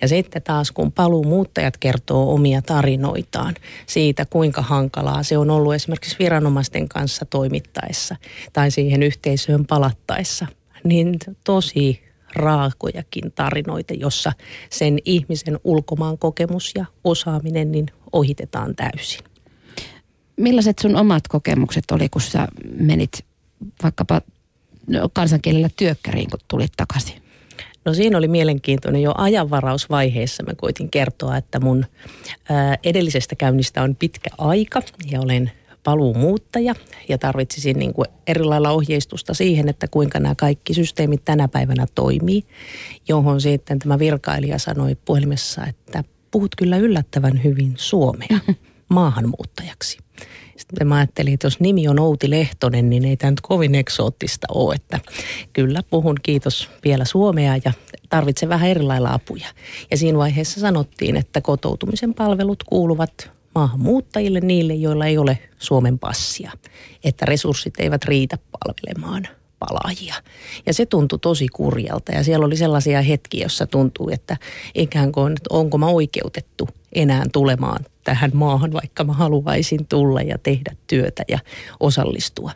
Ja 0.00 0.08
sitten 0.08 0.42
taas 0.42 0.72
kun 0.72 0.92
paluumuuttajat 0.92 1.76
kertoo 1.76 2.34
omia 2.34 2.62
tarinoitaan 2.62 3.54
siitä, 3.86 4.26
kuinka 4.26 4.62
hankalaa 4.62 5.22
se 5.22 5.38
on 5.38 5.50
ollut 5.50 5.74
esimerkiksi 5.74 6.16
viranomaisten 6.18 6.88
kanssa 6.88 7.24
toimittaessa 7.24 8.16
tai 8.52 8.70
siihen 8.70 9.02
yhteisöön 9.02 9.66
palattaessa, 9.66 10.46
niin 10.84 11.18
tosi 11.44 12.02
raakojakin 12.34 13.32
tarinoita, 13.34 13.94
jossa 13.94 14.32
sen 14.70 14.98
ihmisen 15.04 15.58
ulkomaan 15.64 16.18
kokemus 16.18 16.72
ja 16.74 16.84
osaaminen 17.04 17.72
niin 17.72 17.86
ohitetaan 18.12 18.76
täysin. 18.76 19.24
Millaiset 20.36 20.78
sun 20.78 20.96
omat 20.96 21.28
kokemukset 21.28 21.90
oli, 21.90 22.08
kun 22.08 22.22
sä 22.22 22.48
menit 22.74 23.24
vaikkapa 23.82 24.22
kansankielellä 25.12 25.70
työkkäriin, 25.76 26.30
kun 26.30 26.40
tulit 26.48 26.72
takaisin? 26.76 27.21
No 27.84 27.94
siinä 27.94 28.18
oli 28.18 28.28
mielenkiintoinen 28.28 29.02
jo 29.02 29.14
ajanvarausvaiheessa. 29.18 30.42
Mä 30.42 30.52
koitin 30.56 30.90
kertoa, 30.90 31.36
että 31.36 31.60
mun 31.60 31.86
ää, 32.48 32.78
edellisestä 32.84 33.36
käynnistä 33.36 33.82
on 33.82 33.96
pitkä 33.96 34.30
aika 34.38 34.82
ja 35.10 35.20
olen 35.20 35.50
paluumuuttaja 35.84 36.74
ja 37.08 37.18
tarvitsisin 37.18 37.78
niin 37.78 37.92
kuin 37.92 38.06
eri 38.26 38.44
lailla 38.44 38.70
ohjeistusta 38.70 39.34
siihen, 39.34 39.68
että 39.68 39.88
kuinka 39.88 40.20
nämä 40.20 40.34
kaikki 40.34 40.74
systeemit 40.74 41.24
tänä 41.24 41.48
päivänä 41.48 41.86
toimii, 41.94 42.44
johon 43.08 43.40
sitten 43.40 43.78
tämä 43.78 43.98
virkailija 43.98 44.58
sanoi 44.58 44.94
puhelimessa, 45.04 45.66
että 45.66 46.04
puhut 46.30 46.54
kyllä 46.56 46.76
yllättävän 46.76 47.44
hyvin 47.44 47.74
suomea 47.76 48.38
maahanmuuttajaksi. 48.88 49.98
Sitten 50.62 50.86
mä 50.86 50.96
ajattelin, 50.96 51.34
että 51.34 51.46
jos 51.46 51.60
nimi 51.60 51.88
on 51.88 51.98
Outi 51.98 52.30
Lehtonen, 52.30 52.90
niin 52.90 53.04
ei 53.04 53.16
tämä 53.16 53.30
nyt 53.30 53.40
kovin 53.40 53.74
eksoottista 53.74 54.46
ole. 54.50 54.74
Että 54.74 55.00
kyllä 55.52 55.82
puhun 55.90 56.16
kiitos 56.22 56.70
vielä 56.84 57.04
suomea 57.04 57.56
ja 57.64 57.72
tarvitsen 58.08 58.48
vähän 58.48 58.68
erilailla 58.68 59.12
apuja. 59.12 59.46
Ja 59.90 59.96
siinä 59.96 60.18
vaiheessa 60.18 60.60
sanottiin, 60.60 61.16
että 61.16 61.40
kotoutumisen 61.40 62.14
palvelut 62.14 62.62
kuuluvat 62.62 63.30
maahanmuuttajille, 63.54 64.40
niille, 64.40 64.74
joilla 64.74 65.06
ei 65.06 65.18
ole 65.18 65.38
Suomen 65.58 65.98
passia. 65.98 66.52
Että 67.04 67.26
resurssit 67.26 67.74
eivät 67.80 68.04
riitä 68.04 68.38
palvelemaan 68.52 69.28
palaajia. 69.58 70.14
Ja 70.66 70.74
se 70.74 70.86
tuntui 70.86 71.18
tosi 71.18 71.48
kurjalta 71.48 72.12
ja 72.12 72.24
siellä 72.24 72.46
oli 72.46 72.56
sellaisia 72.56 73.02
hetkiä, 73.02 73.44
jossa 73.44 73.66
tuntuu, 73.66 74.10
että 74.10 74.36
ikään 74.74 75.12
kuin, 75.12 75.32
että 75.32 75.48
onko 75.50 75.78
mä 75.78 75.86
oikeutettu 75.86 76.68
enää 76.92 77.24
tulemaan 77.32 77.84
tähän 78.04 78.30
maahan, 78.34 78.72
vaikka 78.72 79.04
mä 79.04 79.12
haluaisin 79.12 79.86
tulla 79.86 80.22
ja 80.22 80.38
tehdä 80.38 80.76
työtä 80.86 81.24
ja 81.28 81.38
osallistua. 81.80 82.50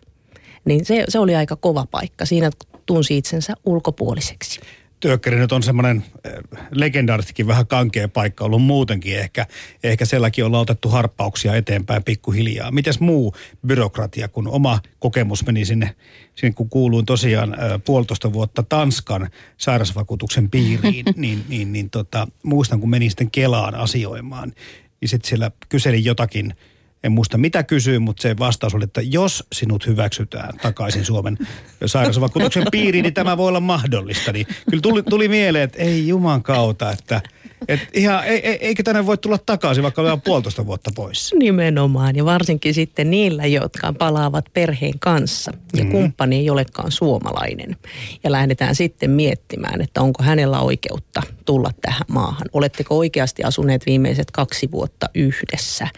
Niin 0.65 0.85
se, 0.85 1.05
se 1.09 1.19
oli 1.19 1.37
aika 1.37 1.57
kova 1.57 1.87
paikka. 1.91 2.25
Siinä 2.27 2.51
tunsi 2.87 3.17
itsensä 3.17 3.55
ulkopuoliseksi. 3.65 4.61
Työkkäri 5.01 5.37
nyt 5.37 5.53
on 5.53 5.63
semmoinen 5.63 6.05
eh, 6.25 6.33
legendaaristikin 6.71 7.47
vähän 7.47 7.67
kankea 7.67 8.09
paikka 8.09 8.45
ollut 8.45 8.63
muutenkin. 8.63 9.19
Ehkä, 9.19 9.47
ehkä 9.83 10.05
sielläkin 10.05 10.45
ollaan 10.45 10.63
otettu 10.63 10.89
harppauksia 10.89 11.55
eteenpäin 11.55 12.05
pikkuhiljaa. 12.05 12.71
Mites 12.71 13.01
muu 13.01 13.35
byrokratia, 13.67 14.29
kun 14.29 14.49
oma 14.49 14.81
kokemus 14.99 15.47
meni 15.47 15.65
sinne, 15.65 15.95
sinne 16.35 16.53
kun 16.53 16.69
kuuluin 16.69 17.07
tosiaan 17.07 17.53
äh, 17.53 17.59
puolitoista 17.85 18.33
vuotta 18.33 18.63
Tanskan 18.63 19.31
sairausvakuutuksen 19.57 20.51
piiriin, 20.51 21.05
niin, 21.17 21.45
niin, 21.49 21.73
niin 21.73 21.91
tota, 21.91 22.29
muistan 22.43 22.81
kun 22.81 22.91
menin 22.91 23.11
sitten 23.11 23.31
Kelaan 23.31 23.75
asioimaan, 23.75 24.53
niin 25.01 25.09
sitten 25.09 25.29
siellä 25.29 25.51
kyselin 25.69 26.05
jotakin– 26.05 26.55
en 27.05 27.13
muista 27.13 27.39
mitä 27.39 27.63
kysyy, 27.63 27.99
mutta 27.99 28.23
se 28.23 28.39
vastaus 28.39 28.75
oli, 28.75 28.85
että 28.85 29.01
jos 29.01 29.45
sinut 29.53 29.87
hyväksytään 29.87 30.57
takaisin 30.57 31.05
Suomen 31.05 31.39
sairausvakuutuksen 31.87 32.65
piiriin, 32.71 33.03
niin 33.03 33.15
tämä 33.15 33.37
voi 33.37 33.49
olla 33.49 33.61
mahdollista. 33.61 34.33
Niin 34.33 34.47
kyllä 34.71 34.81
tuli, 34.81 35.03
tuli 35.03 35.29
mieleen, 35.29 35.65
että 35.65 35.83
ei 35.83 36.09
juman 36.09 36.43
kautta, 36.43 36.93
että– 36.93 37.21
et 37.69 37.81
ihan, 37.95 38.25
ei, 38.25 38.41
eikä 38.47 38.83
tänne 38.83 39.07
voi 39.07 39.19
tulla 39.19 39.39
takaisin, 39.39 39.83
vaikka 39.83 40.03
ollaan 40.03 40.21
puolitoista 40.21 40.67
vuotta 40.67 40.91
pois. 40.95 41.35
Nimenomaan, 41.39 42.17
ja 42.17 42.25
varsinkin 42.25 42.75
sitten 42.75 43.11
niillä, 43.11 43.47
jotka 43.47 43.93
palaavat 43.93 44.45
perheen 44.55 44.99
kanssa, 44.99 45.53
ja 45.77 45.85
mm. 45.85 45.91
kumppani 45.91 46.37
ei 46.37 46.51
olekaan 46.51 46.93
suomalainen. 46.93 47.77
Ja 48.25 48.33
lähdetään 48.33 48.75
sitten 48.75 49.11
miettimään, 49.11 49.81
että 49.81 50.01
onko 50.01 50.23
hänellä 50.23 50.61
oikeutta 50.61 51.23
tulla 51.45 51.71
tähän 51.83 52.07
maahan. 52.09 52.49
Oletteko 52.53 52.99
oikeasti 52.99 53.43
asuneet 53.43 53.87
viimeiset 53.87 54.31
kaksi 54.31 54.71
vuotta 54.71 55.11
yhdessä, 55.15 55.89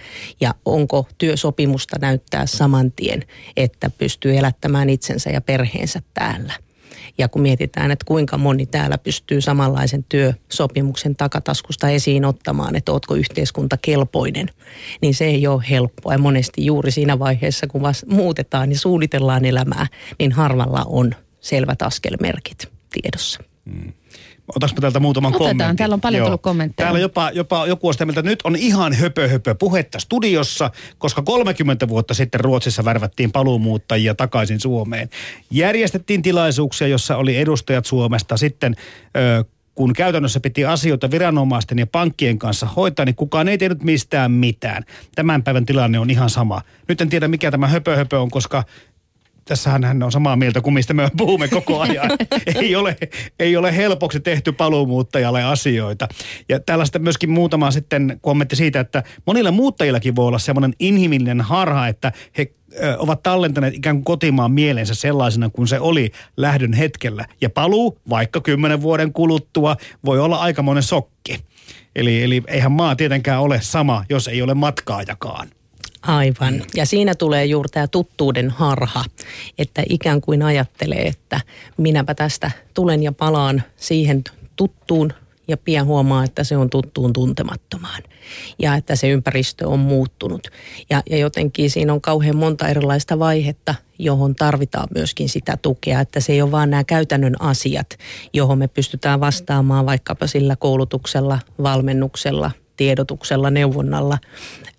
ja 0.41 0.55
onko 0.65 1.07
työsopimusta 1.19 1.97
näyttää 2.01 2.47
saman 2.47 2.93
tien, 2.93 3.25
että 3.57 3.91
pystyy 3.91 4.37
elättämään 4.37 4.91
itsensä 4.91 5.31
ja 5.31 5.41
perheensä 5.41 6.03
täällä– 6.15 6.53
ja 7.19 7.29
kun 7.29 7.43
mietitään, 7.43 7.91
että 7.91 8.05
kuinka 8.05 8.39
moni 8.39 8.67
täällä 8.67 8.99
pystyy 8.99 9.41
samanlaisen 9.41 10.05
työsopimuksen 10.09 11.17
takataskusta 11.17 11.89
esiin 11.89 12.25
ottamaan, 12.25 12.77
että 12.77 12.93
ootko 12.93 13.15
yhteiskuntakelpoinen, 13.15 14.51
niin 15.01 15.15
se 15.15 15.25
ei 15.25 15.47
ole 15.47 15.65
helppoa. 15.71 16.13
Ja 16.13 16.19
monesti 16.19 16.67
juuri 16.67 16.91
siinä 16.91 17.19
vaiheessa, 17.19 17.67
kun 17.67 17.83
muutetaan 18.07 18.73
ja 18.73 18.79
suunnitellaan 18.79 19.45
elämää, 19.45 19.87
niin 20.19 20.33
harvalla 20.33 20.85
on 20.87 21.15
selvät 21.41 21.83
askelmerkit 21.83 22.69
tiedossa. 22.93 23.41
Hmm. 23.71 23.93
Otaanko 24.57 24.81
täältä 24.81 25.01
muutaman 25.01 25.29
Otetaan, 25.35 25.51
kommentin? 25.51 25.77
täällä 25.77 25.95
on 25.95 26.01
paljon 26.01 26.19
Joo. 26.19 26.27
tullut 26.27 26.43
kommentteja. 26.43 26.85
Täällä 26.85 26.99
jopa, 26.99 27.31
jopa 27.31 27.67
joku 27.67 27.89
on 27.89 27.95
sitä 27.95 28.05
mieltä, 28.05 28.21
että 28.21 28.31
nyt 28.31 28.41
on 28.45 28.57
ihan 28.57 28.93
höpö 28.93 29.29
höpö 29.29 29.55
puhetta 29.55 29.99
studiossa, 29.99 30.71
koska 30.99 31.23
30 31.23 31.89
vuotta 31.89 32.15
sitten 32.15 32.41
Ruotsissa 32.41 32.85
värvättiin 32.85 33.33
paluumuuttajia 33.33 34.15
takaisin 34.15 34.61
Suomeen. 34.61 35.09
Järjestettiin 35.51 36.23
tilaisuuksia, 36.23 36.89
jossa 36.89 37.17
oli 37.17 37.37
edustajat 37.37 37.87
Suomesta. 37.87 38.37
Sitten 38.37 38.77
ö, 39.17 39.45
kun 39.75 39.93
käytännössä 39.93 40.41
piti 40.41 40.65
asioita 40.65 41.11
viranomaisten 41.11 41.79
ja 41.79 41.87
pankkien 41.87 42.39
kanssa 42.39 42.67
hoitaa, 42.67 43.05
niin 43.05 43.15
kukaan 43.15 43.49
ei 43.49 43.59
tehnyt 43.59 43.83
mistään 43.83 44.33
mitään. 44.33 44.85
Tämän 45.15 45.43
päivän 45.43 45.67
tilanne 45.67 45.99
on 45.99 46.11
ihan 46.11 46.31
sama. 46.31 46.63
Nyt 46.89 47.01
en 47.01 47.09
tiedä, 47.09 47.29
mikä 47.29 47.51
tämä 47.51 47.67
höpö 47.67 47.97
höpö 47.97 48.21
on, 48.21 48.31
koska 48.31 48.65
tässähän 49.49 49.85
hän 49.85 50.03
on 50.03 50.13
samaa 50.13 50.37
mieltä 50.37 50.61
kuin 50.61 50.75
mistä 50.75 50.95
me 50.95 51.09
puhumme 51.17 51.49
koko 51.49 51.81
ajan. 51.81 52.11
ei, 52.55 52.77
ole, 52.77 52.97
ei 53.39 53.57
ole 53.57 53.77
helpoksi 53.77 54.21
tehty 54.21 54.53
paluumuuttajalle 54.53 55.45
asioita. 55.45 56.09
Ja 56.49 56.61
tällaista 56.61 56.99
myöskin 56.99 57.31
muutama 57.31 57.71
sitten 57.71 58.19
kommentti 58.21 58.57
siitä, 58.57 58.81
että 58.81 59.03
monilla 59.27 59.51
muuttajillakin 59.51 60.17
voi 60.17 60.27
olla 60.27 60.39
semmoinen 60.39 60.75
inhimillinen 60.79 61.41
harha, 61.41 61.89
että 61.89 62.13
he 62.39 62.53
ovat 62.99 63.23
tallentaneet 63.23 63.75
ikään 63.75 63.97
kuin 63.97 64.05
kotimaan 64.05 64.53
mielensä 64.53 64.95
sellaisena 64.95 65.51
kuin 65.51 65.69
se 65.69 65.81
oli 65.81 66.13
lähdön 66.37 66.73
hetkellä. 66.73 67.25
Ja 67.41 67.51
paluu, 67.51 67.99
vaikka 68.11 68.41
kymmenen 68.41 68.83
vuoden 68.83 69.13
kuluttua, 69.13 69.77
voi 70.05 70.21
olla 70.21 70.37
aikamoinen 70.37 70.83
sokki. 70.83 71.39
Eli, 71.97 72.23
eli 72.23 72.43
eihän 72.47 72.73
maa 72.73 72.97
tietenkään 72.97 73.41
ole 73.41 73.61
sama, 73.63 74.05
jos 74.09 74.29
ei 74.29 74.43
ole 74.43 74.55
matkaajakaan. 74.55 75.49
Aivan. 76.03 76.63
Ja 76.75 76.87
siinä 76.87 77.15
tulee 77.15 77.45
juuri 77.45 77.69
tämä 77.69 77.87
tuttuuden 77.87 78.51
harha, 78.51 79.05
että 79.59 79.83
ikään 79.89 80.21
kuin 80.21 80.43
ajattelee, 80.43 81.03
että 81.03 81.41
minäpä 81.77 82.15
tästä 82.15 82.51
tulen 82.75 83.03
ja 83.03 83.13
palaan 83.13 83.63
siihen 83.77 84.25
tuttuun 84.57 85.13
ja 85.49 85.57
pian 85.57 85.87
huomaa, 85.87 86.25
että 86.25 86.45
se 86.45 86.57
on 86.57 86.71
tuttuun 86.71 87.13
tuntemattomaan 87.13 88.03
ja 88.59 88.75
että 88.75 88.97
se 88.97 89.09
ympäristö 89.09 89.69
on 89.69 89.79
muuttunut. 89.79 90.49
Ja, 90.91 91.03
ja 91.11 91.17
jotenkin 91.17 91.71
siinä 91.71 91.93
on 91.93 92.01
kauhean 92.01 92.37
monta 92.37 92.69
erilaista 92.69 93.19
vaihetta, 93.19 93.75
johon 93.99 94.35
tarvitaan 94.35 94.89
myöskin 94.95 95.29
sitä 95.29 95.57
tukea, 95.57 96.01
että 96.01 96.21
se 96.21 96.33
ei 96.33 96.43
ole 96.43 96.51
vaan 96.51 96.71
nämä 96.71 96.85
käytännön 96.85 97.43
asiat, 97.43 97.99
johon 98.33 98.59
me 98.59 98.69
pystytään 98.69 99.21
vastaamaan 99.21 99.87
vaikkapa 99.87 100.27
sillä 100.27 100.57
koulutuksella, 100.57 101.39
valmennuksella, 101.63 102.51
tiedotuksella, 102.77 103.51
neuvonnalla, 103.51 104.19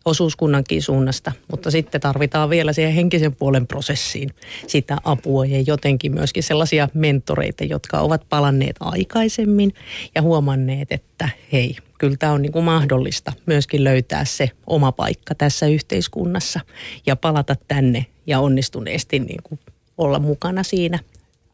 osuuskunnankin 0.05 0.81
suunnasta, 0.81 1.31
mutta 1.51 1.71
sitten 1.71 2.01
tarvitaan 2.01 2.49
vielä 2.49 2.73
siihen 2.73 2.93
henkisen 2.93 3.35
puolen 3.35 3.67
prosessiin 3.67 4.29
sitä 4.67 4.97
apua 5.03 5.45
ja 5.45 5.61
jotenkin 5.67 6.13
myöskin 6.13 6.43
sellaisia 6.43 6.89
mentoreita, 6.93 7.63
jotka 7.63 7.99
ovat 7.99 8.21
palanneet 8.29 8.75
aikaisemmin 8.79 9.73
ja 10.15 10.21
huomanneet, 10.21 10.91
että 10.91 11.29
hei, 11.51 11.75
kyllä 11.97 12.17
tämä 12.19 12.33
on 12.33 12.41
niin 12.41 12.51
kuin 12.51 12.65
mahdollista 12.65 13.33
myöskin 13.45 13.83
löytää 13.83 14.25
se 14.25 14.51
oma 14.67 14.91
paikka 14.91 15.35
tässä 15.35 15.67
yhteiskunnassa 15.67 16.59
ja 17.05 17.15
palata 17.15 17.55
tänne 17.67 18.05
ja 18.27 18.39
onnistuneesti 18.39 19.19
niin 19.19 19.43
kuin 19.43 19.59
olla 19.97 20.19
mukana 20.19 20.63
siinä 20.63 20.99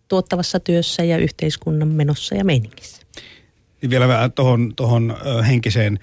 tuottavassa 0.07 0.59
työssä 0.59 1.03
ja 1.03 1.17
yhteiskunnan 1.17 1.87
menossa 1.87 2.35
ja 2.35 2.45
meiningissä. 2.45 3.01
Vielä 3.89 4.07
vähän 4.07 4.31
tuohon 4.75 5.17
henkiseen 5.47 5.99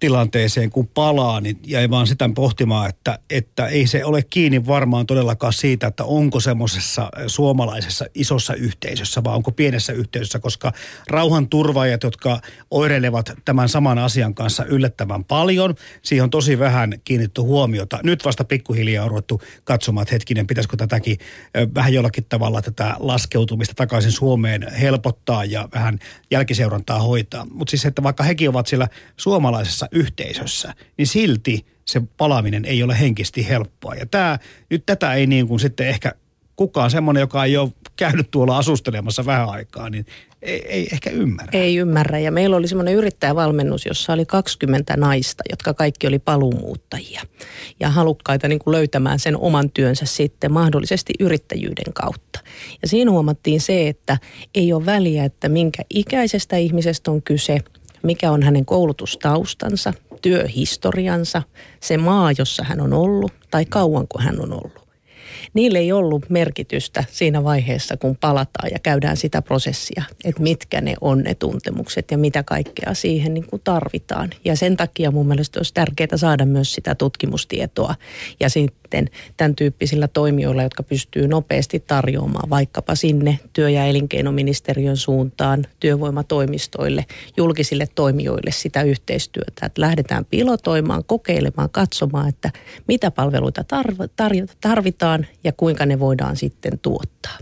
tilanteeseen, 0.00 0.70
kun 0.70 0.88
palaa, 0.88 1.40
niin 1.40 1.58
jäi 1.66 1.90
vaan 1.90 2.06
sitä 2.06 2.30
pohtimaan, 2.34 2.88
että, 2.88 3.18
että 3.30 3.66
ei 3.66 3.86
se 3.86 4.04
ole 4.04 4.22
kiinni 4.22 4.66
varmaan 4.66 5.06
todellakaan 5.06 5.52
siitä, 5.52 5.86
että 5.86 6.04
onko 6.04 6.40
semmoisessa 6.40 7.10
suomalaisessa 7.26 8.06
isossa 8.14 8.54
yhteisössä 8.54 9.24
vai 9.24 9.34
onko 9.34 9.52
pienessä 9.52 9.92
yhteisössä, 9.92 10.38
koska 10.38 10.72
rauhanturvaajat, 11.08 12.02
jotka 12.02 12.40
oireilevat 12.70 13.32
tämän 13.44 13.68
saman 13.68 13.98
asian 13.98 14.34
kanssa 14.34 14.64
yllättävän 14.64 15.24
paljon, 15.24 15.74
siihen 16.02 16.24
on 16.24 16.30
tosi 16.30 16.58
vähän 16.58 16.94
kiinnitty 17.04 17.40
huomiota. 17.40 17.98
Nyt 18.02 18.24
vasta 18.24 18.44
pikkuhiljaa 18.44 19.04
on 19.04 19.10
ruvettu 19.10 19.40
katsomaan, 19.64 20.02
että 20.02 20.14
hetkinen, 20.14 20.46
pitäisikö 20.46 20.76
tätäkin 20.76 21.18
vähän 21.74 21.94
jollakin 21.94 22.24
tavalla 22.28 22.62
tätä 22.62 22.96
laskeutumista 22.98 23.74
takaisin 23.74 24.12
Suomeen 24.12 24.72
helpottaa 24.80 25.44
ja 25.44 25.68
vähän 25.74 25.98
jälkiseurantaa 26.30 27.02
hoitaa. 27.02 27.46
Mutta 27.50 27.70
siis, 27.70 27.84
että 27.84 28.02
vaikka 28.02 28.24
hekin 28.24 28.48
ovat 28.48 28.66
siellä 28.66 28.88
suomalaisessa 29.16 29.88
yhteisössä, 29.92 30.74
niin 30.98 31.06
silti 31.06 31.66
se 31.84 32.02
palaaminen 32.16 32.64
ei 32.64 32.82
ole 32.82 33.00
henkisesti 33.00 33.48
helppoa. 33.48 33.94
Ja 33.94 34.06
tämä, 34.06 34.38
nyt 34.70 34.86
tätä 34.86 35.14
ei 35.14 35.26
niin 35.26 35.48
kuin 35.48 35.60
sitten 35.60 35.88
ehkä 35.88 36.12
kukaan 36.56 36.90
semmoinen, 36.90 37.20
joka 37.20 37.44
ei 37.44 37.56
ole 37.56 37.70
käynyt 37.96 38.30
tuolla 38.30 38.58
asustelemassa 38.58 39.26
vähän 39.26 39.48
aikaa, 39.48 39.90
niin 39.90 40.06
ei, 40.42 40.66
ei 40.68 40.88
ehkä 40.92 41.10
ymmärrä. 41.10 41.60
Ei 41.60 41.76
ymmärrä. 41.76 42.18
Ja 42.18 42.32
meillä 42.32 42.56
oli 42.56 42.68
semmoinen 42.68 42.94
yrittäjävalmennus, 42.94 43.86
jossa 43.86 44.12
oli 44.12 44.26
20 44.26 44.96
naista, 44.96 45.44
jotka 45.50 45.74
kaikki 45.74 46.06
oli 46.06 46.18
paluumuuttajia. 46.18 47.22
Ja 47.80 47.90
halukkaita 47.90 48.48
niin 48.48 48.58
kuin 48.58 48.72
löytämään 48.72 49.18
sen 49.18 49.36
oman 49.36 49.70
työnsä 49.70 50.06
sitten 50.06 50.52
mahdollisesti 50.52 51.12
yrittäjyyden 51.20 51.92
kautta. 51.94 52.40
Ja 52.82 52.88
siinä 52.88 53.10
huomattiin 53.10 53.60
se, 53.60 53.88
että 53.88 54.18
ei 54.54 54.72
ole 54.72 54.86
väliä, 54.86 55.24
että 55.24 55.48
minkä 55.48 55.82
ikäisestä 55.90 56.56
ihmisestä 56.56 57.10
on 57.10 57.22
kyse– 57.22 57.60
mikä 58.04 58.30
on 58.30 58.42
hänen 58.42 58.64
koulutustaustansa, 58.64 59.92
työhistoriansa, 60.22 61.42
se 61.80 61.96
maa, 61.96 62.32
jossa 62.38 62.64
hän 62.64 62.80
on 62.80 62.92
ollut 62.92 63.32
tai 63.50 63.64
kauanko 63.64 64.18
hän 64.18 64.40
on 64.40 64.52
ollut. 64.52 64.84
niille 65.54 65.78
ei 65.78 65.92
ollut 65.92 66.30
merkitystä 66.30 67.04
siinä 67.10 67.44
vaiheessa, 67.44 67.96
kun 67.96 68.16
palataan 68.16 68.70
ja 68.72 68.78
käydään 68.78 69.16
sitä 69.16 69.42
prosessia, 69.42 70.02
että 70.24 70.42
mitkä 70.42 70.80
ne 70.80 70.94
on 71.00 71.22
ne 71.22 71.34
tuntemukset 71.34 72.10
ja 72.10 72.18
mitä 72.18 72.42
kaikkea 72.42 72.94
siihen 72.94 73.34
niin 73.34 73.46
kuin 73.46 73.62
tarvitaan. 73.64 74.30
Ja 74.44 74.56
sen 74.56 74.76
takia 74.76 75.10
mun 75.10 75.28
mielestä 75.28 75.58
olisi 75.58 75.74
tärkeää 75.74 76.16
saada 76.16 76.46
myös 76.46 76.74
sitä 76.74 76.94
tutkimustietoa 76.94 77.94
ja 78.40 78.50
sitten 78.94 79.10
tämän 79.36 79.54
tyyppisillä 79.54 80.08
toimijoilla, 80.08 80.62
jotka 80.62 80.82
pystyy 80.82 81.28
nopeasti 81.28 81.80
tarjoamaan 81.80 82.50
vaikkapa 82.50 82.94
sinne 82.94 83.38
työ- 83.52 83.70
ja 83.70 83.84
elinkeinoministeriön 83.84 84.96
suuntaan, 84.96 85.64
työvoimatoimistoille, 85.80 87.06
julkisille 87.36 87.88
toimijoille 87.94 88.50
sitä 88.50 88.82
yhteistyötä, 88.82 89.66
että 89.66 89.80
lähdetään 89.80 90.24
pilotoimaan, 90.24 91.04
kokeilemaan, 91.04 91.70
katsomaan, 91.70 92.28
että 92.28 92.50
mitä 92.88 93.10
palveluita 93.10 93.64
tarvitaan 94.60 95.26
ja 95.44 95.52
kuinka 95.52 95.86
ne 95.86 95.98
voidaan 95.98 96.36
sitten 96.36 96.78
tuottaa. 96.78 97.38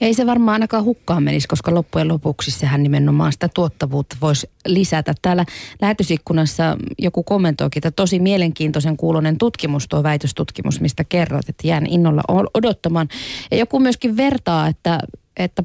Ja 0.00 0.06
ei 0.06 0.14
se 0.14 0.26
varmaan 0.26 0.52
ainakaan 0.52 0.84
hukkaan 0.84 1.22
menisi, 1.22 1.48
koska 1.48 1.74
loppujen 1.74 2.08
lopuksi 2.08 2.50
sehän 2.50 2.82
nimenomaan 2.82 3.32
sitä 3.32 3.48
tuottavuutta 3.54 4.16
voisi 4.20 4.50
lisätä. 4.66 5.14
Täällä 5.22 5.44
lähetysikkunassa 5.82 6.76
joku 6.98 7.22
kommentoikin, 7.22 7.80
että 7.80 7.90
tosi 7.90 8.18
mielenkiintoisen 8.18 8.96
kuulonen 8.96 9.38
tutkimus, 9.38 9.88
tuo 9.88 10.02
väitöstutkimus, 10.02 10.80
mistä 10.80 10.95
kerroit, 11.04 11.48
että 11.48 11.66
jään 11.66 11.86
innolla 11.86 12.22
odottamaan. 12.54 13.08
Ja 13.50 13.56
joku 13.56 13.80
myöskin 13.80 14.16
vertaa, 14.16 14.66
että, 14.66 15.00
että 15.36 15.62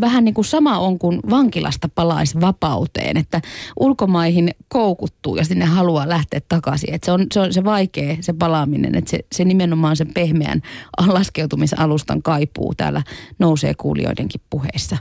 vähän 0.00 0.24
niin 0.24 0.34
kuin 0.34 0.44
sama 0.44 0.78
on 0.78 0.98
kuin 0.98 1.20
vankilasta 1.30 1.88
palaisi 1.94 2.40
vapauteen, 2.40 3.16
että 3.16 3.40
ulkomaihin 3.80 4.50
koukuttuu 4.68 5.36
ja 5.36 5.44
sinne 5.44 5.64
haluaa 5.64 6.08
lähteä 6.08 6.40
takaisin. 6.48 6.94
Että 6.94 7.06
se 7.06 7.12
on 7.12 7.26
se, 7.32 7.40
on 7.40 7.52
se 7.52 7.64
vaikea 7.64 8.16
se 8.20 8.32
palaaminen, 8.32 8.94
että 8.94 9.10
se, 9.10 9.18
se 9.32 9.44
nimenomaan 9.44 9.96
sen 9.96 10.14
pehmeän 10.14 10.62
laskeutumisalustan 11.06 12.22
kaipuu 12.22 12.74
täällä 12.74 13.02
nousee 13.38 13.74
kuulijoidenkin 13.74 14.40
puheissa 14.50 14.96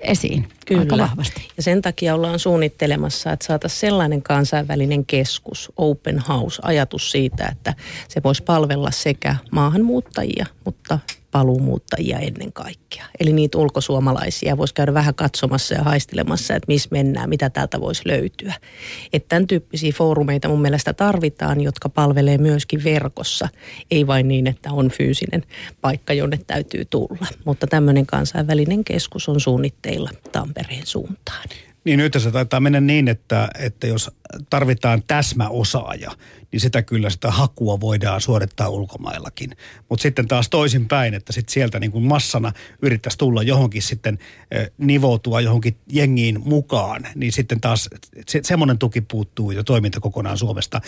esiin 0.00 0.48
Kyllä. 0.66 0.80
aika 0.80 0.98
vahvasti. 0.98 1.48
Ja 1.56 1.62
sen 1.62 1.82
takia 1.82 2.14
ollaan 2.14 2.38
suunnittelemassa, 2.38 3.32
että 3.32 3.46
saataisiin 3.46 3.80
sellainen 3.80 4.22
kansainvälinen 4.22 5.06
keskus, 5.06 5.72
open 5.76 6.18
house, 6.18 6.62
ajatus 6.64 7.10
siitä, 7.10 7.48
että 7.52 7.74
se 8.08 8.22
voisi 8.22 8.42
palvella 8.42 8.90
sekä 8.90 9.36
maahanmuuttajia, 9.52 10.46
mutta 10.64 10.98
paluumuuttajia 11.30 12.18
ennen 12.18 12.52
kaikkea. 12.52 13.04
Eli 13.20 13.32
niitä 13.32 13.58
ulkosuomalaisia 13.58 14.56
voisi 14.56 14.74
käydä 14.74 14.94
vähän 14.94 15.14
katsomassa 15.14 15.74
ja 15.74 15.82
haistelemassa, 15.82 16.54
että 16.54 16.66
missä 16.68 16.88
mennään, 16.92 17.28
mitä 17.28 17.50
täältä 17.50 17.80
voisi 17.80 18.02
löytyä. 18.06 18.54
Että 19.12 19.28
tämän 19.28 19.46
tyyppisiä 19.46 19.92
foorumeita 19.92 20.48
mun 20.48 20.62
mielestä 20.62 20.92
tarvitaan, 20.92 21.60
jotka 21.60 21.88
palvelee 21.88 22.38
myöskin 22.38 22.84
verkossa. 22.84 23.48
Ei 23.90 24.06
vain 24.06 24.28
niin, 24.28 24.46
että 24.46 24.72
on 24.72 24.90
fyysinen 24.90 25.42
paikka, 25.80 26.12
jonne 26.12 26.38
täytyy 26.46 26.84
tulla. 26.84 27.26
Mutta 27.44 27.66
tämmöinen 27.66 28.06
kansainvälinen 28.06 28.84
keskus 28.84 29.28
on 29.28 29.40
suunnitteilla 29.40 30.10
Tampereen 30.32 30.86
suuntaan. 30.86 31.48
Niin 31.88 31.98
nyt 31.98 32.16
se 32.18 32.30
taitaa 32.30 32.60
mennä 32.60 32.80
niin, 32.80 33.08
että, 33.08 33.48
että 33.58 33.86
jos 33.86 34.10
tarvitaan 34.50 35.02
täsmäosaaja, 35.06 36.10
niin 36.52 36.60
sitä 36.60 36.82
kyllä 36.82 37.10
sitä 37.10 37.30
hakua 37.30 37.80
voidaan 37.80 38.20
suorittaa 38.20 38.68
ulkomaillakin. 38.68 39.50
Mutta 39.88 40.02
sitten 40.02 40.28
taas 40.28 40.48
toisinpäin, 40.48 41.14
että 41.14 41.32
sit 41.32 41.48
sieltä 41.48 41.80
niin 41.80 41.92
kuin 41.92 42.04
massana 42.04 42.52
yrittäisi 42.82 43.18
tulla 43.18 43.42
johonkin 43.42 43.82
sitten 43.82 44.18
nivoutua 44.78 45.40
johonkin 45.40 45.76
jengiin 45.92 46.40
mukaan, 46.44 47.06
niin 47.14 47.32
sitten 47.32 47.60
taas 47.60 47.90
se, 48.26 48.40
semmoinen 48.42 48.78
tuki 48.78 49.00
puuttuu 49.00 49.50
jo 49.50 49.64
toiminta 49.64 50.00
kokonaan 50.00 50.38
Suomesta 50.38 50.80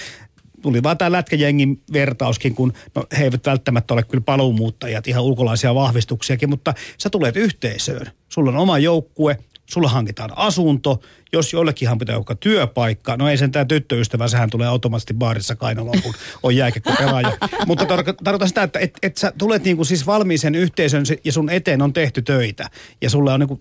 tuli 0.62 0.82
vaan 0.82 0.98
tämä 0.98 1.12
lätkäjengin 1.12 1.82
vertauskin, 1.92 2.54
kun 2.54 2.72
no, 2.94 3.06
he 3.18 3.24
eivät 3.24 3.46
välttämättä 3.46 3.94
ole 3.94 4.02
kyllä 4.02 4.24
paluumuuttajat, 4.24 5.08
ihan 5.08 5.24
ulkolaisia 5.24 5.74
vahvistuksiakin, 5.74 6.50
mutta 6.50 6.74
sä 6.98 7.10
tulet 7.10 7.36
yhteisöön. 7.36 8.06
Sulla 8.28 8.50
on 8.50 8.56
oma 8.56 8.78
joukkue, 8.78 9.38
sulla 9.70 9.88
hankitaan 9.88 10.30
asunto, 10.36 11.00
jos 11.32 11.52
jollekinhan 11.52 11.98
pitää 11.98 12.14
joku 12.14 12.34
työpaikka, 12.34 13.16
no 13.16 13.28
ei 13.28 13.36
sen 13.36 13.52
tämä 13.52 13.64
tyttöystävä, 13.64 14.28
sehän 14.28 14.50
tulee 14.50 14.68
automaattisesti 14.68 15.14
baarissa 15.14 15.56
kainaloon, 15.56 16.02
kun 16.02 16.14
on 16.42 16.52
pelaaja. 16.98 17.32
Mutta 17.66 17.86
tarkoitan 18.24 18.48
sitä, 18.48 18.62
että 18.62 18.78
et, 18.78 18.98
et 19.02 19.16
sä 19.16 19.32
tulet 19.38 19.64
niinku 19.64 19.84
siis 19.84 20.06
valmiisen 20.06 20.54
yhteisön 20.54 21.04
ja 21.24 21.32
sun 21.32 21.50
eteen 21.50 21.82
on 21.82 21.92
tehty 21.92 22.22
töitä 22.22 22.70
ja 23.00 23.10
sulle 23.10 23.32
on 23.32 23.40
niinku 23.40 23.58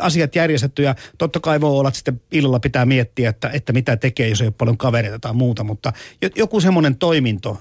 asiat 0.00 0.34
järjestetty 0.34 0.82
ja 0.82 0.94
totta 1.18 1.40
kai 1.40 1.60
voi 1.60 1.70
olla, 1.70 1.88
että 1.88 1.96
sitten 1.96 2.20
illalla 2.32 2.60
pitää 2.60 2.86
miettiä, 2.86 3.30
että, 3.30 3.50
että 3.52 3.72
mitä 3.72 3.96
tekee, 3.96 4.28
jos 4.28 4.40
ei 4.40 4.46
ole 4.46 4.54
paljon 4.58 4.78
kavereita 4.78 5.18
tai 5.18 5.34
muuta, 5.34 5.64
mutta 5.64 5.92
joku 6.36 6.60
semmoinen 6.60 6.96
toiminto, 6.96 7.60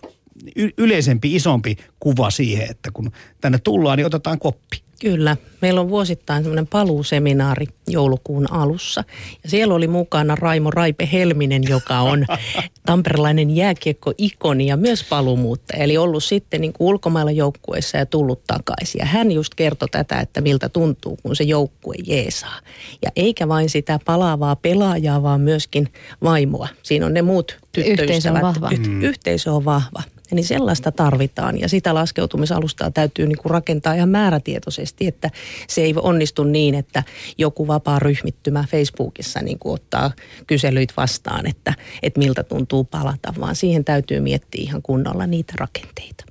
yleisempi, 0.77 1.35
isompi 1.35 1.77
kuva 1.99 2.29
siihen, 2.29 2.71
että 2.71 2.89
kun 2.93 3.11
tänne 3.41 3.59
tullaan, 3.63 3.97
niin 3.97 4.05
otetaan 4.05 4.39
koppi. 4.39 4.83
Kyllä. 5.01 5.37
Meillä 5.61 5.81
on 5.81 5.89
vuosittain 5.89 6.43
semmoinen 6.43 6.67
paluuseminaari 6.67 7.65
joulukuun 7.87 8.51
alussa. 8.51 9.03
Ja 9.43 9.49
siellä 9.49 9.73
oli 9.73 9.87
mukana 9.87 10.35
Raimo 10.35 10.71
Raipe 10.71 11.09
Helminen, 11.11 11.63
joka 11.69 11.99
on 11.99 12.25
tamperelainen 12.85 13.55
jääkiekko-ikoni 13.55 14.67
ja 14.67 14.77
myös 14.77 15.03
paluumuuttaja. 15.03 15.83
Eli 15.83 15.97
ollut 15.97 16.23
sitten 16.23 16.61
niin 16.61 16.73
kuin 16.73 16.87
ulkomailla 16.87 17.31
joukkueessa 17.31 17.97
ja 17.97 18.05
tullut 18.05 18.43
takaisin. 18.47 18.99
Ja 18.99 19.05
hän 19.05 19.31
just 19.31 19.55
kertoi 19.55 19.87
tätä, 19.91 20.19
että 20.19 20.41
miltä 20.41 20.69
tuntuu, 20.69 21.17
kun 21.23 21.35
se 21.35 21.43
joukkue 21.43 21.95
jeesaa. 22.07 22.59
Ja 23.01 23.09
eikä 23.15 23.47
vain 23.47 23.69
sitä 23.69 23.99
palaavaa 24.05 24.55
pelaajaa, 24.55 25.23
vaan 25.23 25.41
myöskin 25.41 25.87
vaimoa. 26.23 26.67
Siinä 26.83 27.05
on 27.05 27.13
ne 27.13 27.21
muut 27.21 27.57
tyttöystävät. 27.71 27.99
Yhteisö 28.09 28.31
on 28.31 28.41
vahva. 28.41 28.69
Mm. 28.87 29.01
Yhteisö 29.01 29.51
on 29.51 29.65
vahva. 29.65 30.03
Niin 30.31 30.45
sellaista 30.45 30.91
tarvitaan. 30.91 31.59
Ja 31.59 31.69
sitä 31.69 31.93
laskeutumisalustaa 31.93 32.91
täytyy 32.91 33.27
niin 33.27 33.37
kuin 33.37 33.51
rakentaa 33.51 33.93
ihan 33.93 34.09
määrätietoisesti, 34.09 35.07
että 35.07 35.29
se 35.67 35.81
ei 35.81 35.93
onnistu 35.97 36.43
niin, 36.43 36.75
että 36.75 37.03
joku 37.37 37.67
vapaa 37.67 37.99
ryhmittymä 37.99 38.65
Facebookissa 38.69 39.39
niin 39.39 39.59
kuin 39.59 39.73
ottaa 39.73 40.11
kyselyit 40.47 40.93
vastaan, 40.97 41.47
että, 41.47 41.73
että 42.03 42.19
miltä 42.19 42.43
tuntuu 42.43 42.83
palata, 42.83 43.33
vaan 43.39 43.55
siihen 43.55 43.85
täytyy 43.85 44.19
miettiä 44.19 44.61
ihan 44.63 44.81
kunnolla 44.81 45.27
niitä 45.27 45.53
rakenteita 45.57 46.30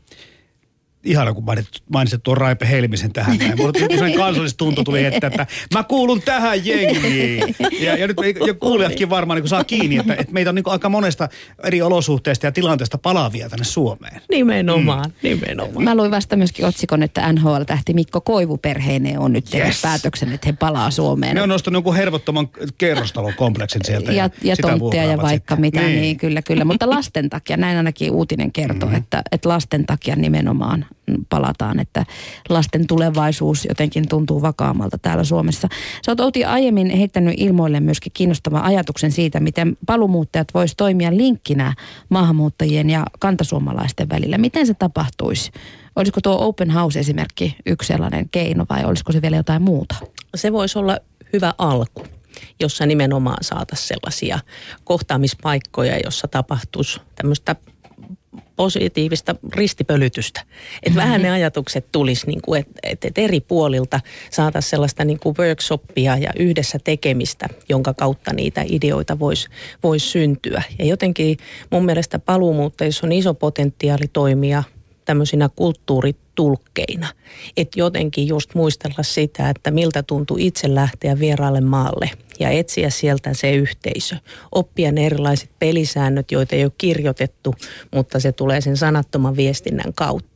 ihana, 1.05 1.35
kun 1.35 1.45
mainitsit 1.93 2.23
tuon 2.23 2.37
Raipe 2.37 2.69
Helmisen 2.69 3.13
tähän 3.13 3.39
näin. 3.39 3.57
Mulla 3.57 3.73
tuli 3.73 4.13
kansallistunto 4.13 4.85
tuli, 4.85 5.05
että, 5.05 5.27
että 5.27 5.47
mä 5.75 5.85
kuulun 5.85 6.23
tähän 6.23 6.67
jengiin. 6.67 7.57
Ja, 7.81 7.97
ja 7.97 8.07
nyt 8.07 8.17
ja 8.47 8.55
kuulijatkin 8.55 9.11
varmaan 9.11 9.41
niin 9.41 9.49
saa 9.49 9.65
kiinni, 9.65 9.97
että, 9.97 10.15
että 10.15 10.33
meitä 10.33 10.51
on 10.51 10.55
niin 10.55 10.65
aika 10.67 10.89
monesta 10.89 11.29
eri 11.65 11.83
olosuhteista 11.83 12.47
ja 12.47 12.53
tilanteesta 12.53 12.99
palaavia 12.99 13.49
tänne 13.49 13.65
Suomeen. 13.65 14.21
Nimenomaan, 14.31 15.05
mm. 15.05 15.13
nimenomaan. 15.23 15.85
Mä 15.85 15.95
luin 15.95 16.11
vasta 16.11 16.37
myöskin 16.37 16.67
otsikon, 16.67 17.03
että 17.03 17.33
NHL-tähti 17.33 17.95
Mikko 17.95 18.21
Koivu 18.21 18.57
perheineen 18.57 19.19
on 19.19 19.33
nyt 19.33 19.45
tehnyt 19.45 19.69
yes. 19.69 19.83
päätöksen, 19.83 20.33
että 20.33 20.47
he 20.47 20.53
palaa 20.53 20.91
Suomeen. 20.91 21.35
Ne 21.35 21.43
on 21.43 21.49
nostanut 21.49 21.77
jonkun 21.77 21.97
hervottoman 21.97 22.49
kerrostalokompleksin 22.79 23.81
sieltä. 23.85 24.13
Ja, 24.13 24.25
ja, 24.25 24.31
ja 24.43 24.57
tonttia 24.57 25.05
ja 25.05 25.17
vaikka 25.17 25.55
sitten. 25.55 25.61
mitä, 25.61 25.81
niin. 25.81 26.01
niin 26.01 26.17
kyllä, 26.17 26.43
kyllä. 26.43 26.65
Mutta 26.65 26.91
lasten 26.91 27.31
takia, 27.31 27.57
näin 27.57 27.77
ainakin 27.77 28.11
uutinen 28.11 28.53
kertoo, 28.53 28.89
mm. 28.89 28.95
että, 28.95 29.23
että 29.33 29.49
lasten 29.49 29.87
takia 29.87 30.17
nimenomaan 30.17 30.87
palataan, 31.29 31.81
että 31.81 32.07
lasten 32.49 32.87
tulevaisuus 32.87 33.65
jotenkin 33.65 34.09
tuntuu 34.09 34.43
vakaammalta 34.43 34.99
täällä 34.99 35.25
Suomessa. 35.25 35.69
Sä 36.07 36.13
oot 36.13 36.21
Outi 36.21 36.45
aiemmin 36.45 36.91
heittänyt 36.91 37.35
ilmoille 37.37 37.81
myöskin 37.81 38.13
kiinnostavan 38.13 38.63
ajatuksen 38.63 39.13
siitä, 39.13 39.41
miten 39.41 39.77
palumuuttajat 39.87 40.49
vois 40.55 40.75
toimia 40.77 41.17
linkkinä 41.17 41.75
maahanmuuttajien 42.09 42.91
ja 42.91 43.07
kantasuomalaisten 43.19 44.09
välillä. 44.09 44.39
Miten 44.39 44.67
se 44.67 44.75
tapahtuisi? 44.75 45.51
Olisiko 45.97 46.21
tuo 46.21 46.37
open 46.41 46.71
house-esimerkki 46.71 47.57
yksi 47.67 47.87
sellainen 47.87 48.29
keino 48.29 48.67
vai 48.71 48.85
olisiko 48.85 49.13
se 49.13 49.23
vielä 49.23 49.37
jotain 49.37 49.63
muuta? 49.63 49.95
Se 50.35 50.53
voisi 50.53 50.79
olla 50.79 50.99
hyvä 51.33 51.55
alku 51.59 52.07
jossa 52.61 52.87
nimenomaan 52.87 53.45
saataisiin 53.45 53.89
sellaisia 53.89 54.39
kohtaamispaikkoja, 54.85 55.99
jossa 56.05 56.29
tapahtuisi 56.29 57.01
tämmöistä 57.15 57.57
positiivista 58.61 59.35
ristipölytystä. 59.55 60.41
Että 60.41 60.91
mm-hmm. 60.91 60.99
vähän 60.99 61.23
ne 61.23 61.31
ajatukset 61.31 61.87
tulisi, 61.93 62.27
niin 62.27 62.43
kuin, 62.43 62.61
että, 62.61 62.81
että, 62.83 63.09
että 63.09 63.21
eri 63.21 63.41
puolilta 63.41 64.01
saataisiin 64.31 64.71
sellaista 64.71 65.05
niin 65.05 65.21
kuin 65.21 65.37
workshoppia 65.39 66.17
ja 66.17 66.31
yhdessä 66.39 66.79
tekemistä, 66.85 67.49
jonka 67.69 67.95
kautta 67.95 68.33
niitä 68.33 68.65
ideoita 68.69 69.19
voisi 69.19 69.49
vois 69.83 70.13
syntyä. 70.13 70.63
Ja 70.79 70.85
jotenkin 70.85 71.39
mun 71.71 71.85
mielestä 71.85 72.19
paluumuuttajissa 72.19 73.07
on 73.07 73.13
iso 73.13 73.35
potentiaali 73.35 74.09
toimia 74.13 74.63
tämmöisinä 75.05 75.49
kulttuuritulkkeina. 75.57 77.09
Että 77.57 77.81
jotenkin 77.81 78.29
just 78.29 78.55
muistella 78.55 79.03
sitä, 79.03 79.51
että 79.51 79.71
miltä 79.71 80.03
tuntuu 80.03 80.37
itse 80.41 80.75
lähteä 80.75 81.19
vieraalle 81.19 81.61
maalle 81.61 82.11
ja 82.41 82.51
etsiä 82.51 82.91
sieltä 82.91 83.35
se 83.35 83.53
yhteisö. 83.53 84.17
Oppia 84.53 84.93
ne 84.93 85.07
erilaiset 85.07 85.51
pelisäännöt, 85.59 86.33
joita 86.33 86.57
ei 86.57 86.65
ole 86.65 86.73
kirjoitettu, 86.79 87.55
mutta 87.95 88.21
se 88.21 88.33
tulee 88.33 88.61
sen 88.61 88.77
sanattoman 88.77 89.37
viestinnän 89.37 89.93
kautta. 89.95 90.31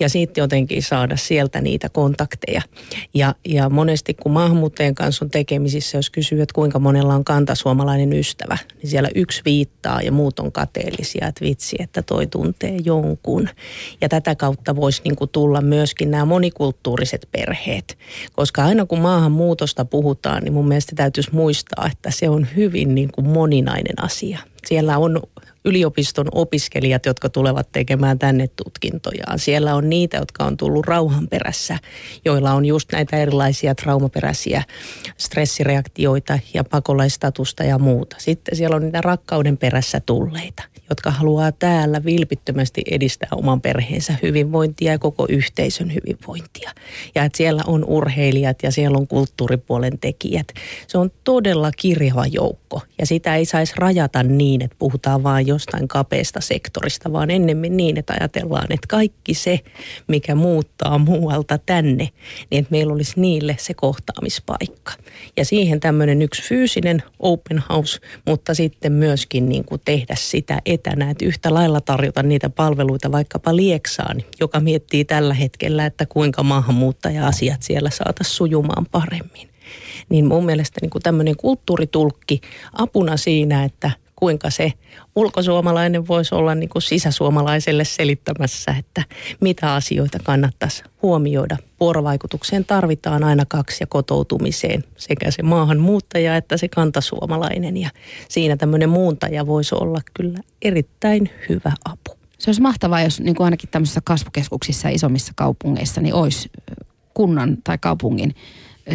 ja 0.00 0.08
sitten 0.08 0.42
jotenkin 0.42 0.82
saada 0.82 1.16
sieltä 1.16 1.60
niitä 1.60 1.88
kontakteja. 1.88 2.62
Ja, 3.14 3.34
ja 3.48 3.68
monesti 3.68 4.14
kun 4.14 4.32
maahanmuuttajien 4.32 4.94
kanssa 4.94 5.24
on 5.24 5.30
tekemisissä, 5.30 5.98
jos 5.98 6.10
kysyy, 6.10 6.42
että 6.42 6.54
kuinka 6.54 6.78
monella 6.78 7.14
on 7.14 7.24
kantasuomalainen 7.24 8.12
ystävä, 8.12 8.58
niin 8.82 8.90
siellä 8.90 9.08
yksi 9.14 9.42
viittaa 9.44 10.00
ja 10.02 10.12
muut 10.12 10.38
on 10.38 10.52
kateellisia, 10.52 11.26
että 11.26 11.44
vitsi, 11.44 11.76
että 11.78 12.02
toi 12.02 12.26
tuntee 12.26 12.76
jonkun. 12.84 13.48
Ja 14.00 14.08
tätä 14.08 14.34
kautta 14.34 14.76
voisi 14.76 15.02
niin 15.04 15.28
tulla 15.32 15.60
myöskin 15.60 16.10
nämä 16.10 16.24
monikulttuuriset 16.24 17.28
perheet, 17.32 17.98
koska 18.32 18.64
aina 18.64 18.86
kun 18.86 19.00
maahanmuutosta 19.00 19.84
puhutaan, 19.84 20.42
niin 20.42 20.52
mun 20.52 20.68
mielestä 20.68 20.96
täytyisi 20.96 21.31
muistaa, 21.32 21.88
että 21.92 22.10
se 22.10 22.28
on 22.28 22.46
hyvin 22.56 22.94
niin 22.94 23.12
kuin 23.12 23.28
moninainen 23.28 24.04
asia. 24.04 24.38
Siellä 24.66 24.98
on 24.98 25.22
yliopiston 25.64 26.26
opiskelijat, 26.32 27.06
jotka 27.06 27.28
tulevat 27.28 27.72
tekemään 27.72 28.18
tänne 28.18 28.48
tutkintojaan. 28.48 29.38
Siellä 29.38 29.74
on 29.74 29.90
niitä, 29.90 30.16
jotka 30.16 30.44
on 30.44 30.56
tullut 30.56 30.86
rauhan 30.86 31.28
perässä, 31.28 31.78
joilla 32.24 32.52
on 32.52 32.64
just 32.64 32.92
näitä 32.92 33.16
erilaisia 33.16 33.74
traumaperäisiä 33.74 34.62
stressireaktioita 35.16 36.38
ja 36.54 36.64
pakolaistatusta 36.64 37.64
ja 37.64 37.78
muuta. 37.78 38.16
Sitten 38.18 38.56
siellä 38.56 38.76
on 38.76 38.82
niitä 38.82 39.00
rakkauden 39.00 39.58
perässä 39.58 40.00
tulleita 40.00 40.62
jotka 40.92 41.10
haluaa 41.10 41.52
täällä 41.52 42.04
vilpittömästi 42.04 42.82
edistää 42.90 43.28
oman 43.32 43.60
perheensä 43.60 44.14
hyvinvointia 44.22 44.92
ja 44.92 44.98
koko 44.98 45.26
yhteisön 45.28 45.94
hyvinvointia. 45.94 46.70
Ja 47.14 47.24
että 47.24 47.36
siellä 47.36 47.62
on 47.66 47.84
urheilijat 47.84 48.58
ja 48.62 48.72
siellä 48.72 48.98
on 48.98 49.06
kulttuuripuolen 49.06 49.98
tekijät. 49.98 50.46
Se 50.86 50.98
on 50.98 51.10
todella 51.24 51.70
kirjava 51.70 52.26
joukko 52.26 52.82
ja 52.98 53.06
sitä 53.06 53.36
ei 53.36 53.44
saisi 53.44 53.72
rajata 53.76 54.22
niin, 54.22 54.62
että 54.62 54.76
puhutaan 54.78 55.22
vain 55.22 55.46
jostain 55.52 55.88
kapeasta 55.88 56.40
sektorista, 56.40 57.12
vaan 57.12 57.30
ennemmin 57.30 57.76
niin, 57.76 57.98
että 57.98 58.14
ajatellaan, 58.20 58.66
että 58.72 58.86
kaikki 58.88 59.34
se, 59.34 59.60
mikä 60.08 60.34
muuttaa 60.34 60.98
muualta 60.98 61.58
tänne, 61.58 62.08
niin 62.50 62.60
että 62.60 62.70
meillä 62.70 62.92
olisi 62.92 63.20
niille 63.20 63.56
se 63.58 63.74
kohtaamispaikka. 63.74 64.92
Ja 65.36 65.44
siihen 65.44 65.80
tämmöinen 65.80 66.22
yksi 66.22 66.42
fyysinen 66.42 67.02
open 67.18 67.62
house, 67.68 68.00
mutta 68.26 68.54
sitten 68.54 68.92
myöskin 68.92 69.48
niin 69.48 69.64
kuin 69.64 69.80
tehdä 69.84 70.14
sitä 70.18 70.58
etänä, 70.66 71.10
että 71.10 71.24
yhtä 71.24 71.54
lailla 71.54 71.80
tarjota 71.80 72.22
niitä 72.22 72.50
palveluita 72.50 73.12
vaikkapa 73.12 73.56
Lieksaan, 73.56 74.22
joka 74.40 74.60
miettii 74.60 75.04
tällä 75.04 75.34
hetkellä, 75.34 75.86
että 75.86 76.06
kuinka 76.06 76.42
maahanmuuttaja-asiat 76.42 77.62
siellä 77.62 77.90
saataisiin 77.90 78.36
sujumaan 78.36 78.86
paremmin. 78.90 79.48
Niin 80.08 80.26
mun 80.26 80.46
mielestä 80.46 80.78
niin 80.82 80.90
kuin 80.90 81.02
tämmöinen 81.02 81.36
kulttuuritulkki 81.36 82.40
apuna 82.72 83.16
siinä, 83.16 83.64
että 83.64 83.90
kuinka 84.22 84.50
se 84.50 84.72
ulkosuomalainen 85.16 86.08
voisi 86.08 86.34
olla 86.34 86.54
niin 86.54 86.68
kuin 86.68 86.82
sisäsuomalaiselle 86.82 87.84
selittämässä, 87.84 88.74
että 88.78 89.04
mitä 89.40 89.74
asioita 89.74 90.18
kannattaisi 90.24 90.84
huomioida. 91.02 91.56
Vuorovaikutukseen 91.80 92.64
tarvitaan 92.64 93.24
aina 93.24 93.44
kaksi 93.48 93.82
ja 93.82 93.86
kotoutumiseen 93.86 94.84
sekä 94.96 95.30
se 95.30 95.42
maahanmuuttaja 95.42 96.36
että 96.36 96.56
se 96.56 96.68
kantasuomalainen 96.68 97.76
ja 97.76 97.90
siinä 98.28 98.56
tämmöinen 98.56 98.88
muuntaja 98.88 99.46
voisi 99.46 99.74
olla 99.74 100.00
kyllä 100.14 100.38
erittäin 100.62 101.30
hyvä 101.48 101.72
apu. 101.84 102.18
Se 102.38 102.48
olisi 102.50 102.62
mahtavaa, 102.62 103.02
jos 103.02 103.20
niin 103.20 103.34
kuin 103.34 103.44
ainakin 103.44 103.70
tämmöisissä 103.70 104.00
kasvukeskuksissa 104.04 104.88
ja 104.88 104.94
isommissa 104.94 105.32
kaupungeissa 105.36 106.00
niin 106.00 106.14
olisi 106.14 106.50
kunnan 107.14 107.58
tai 107.64 107.78
kaupungin 107.78 108.34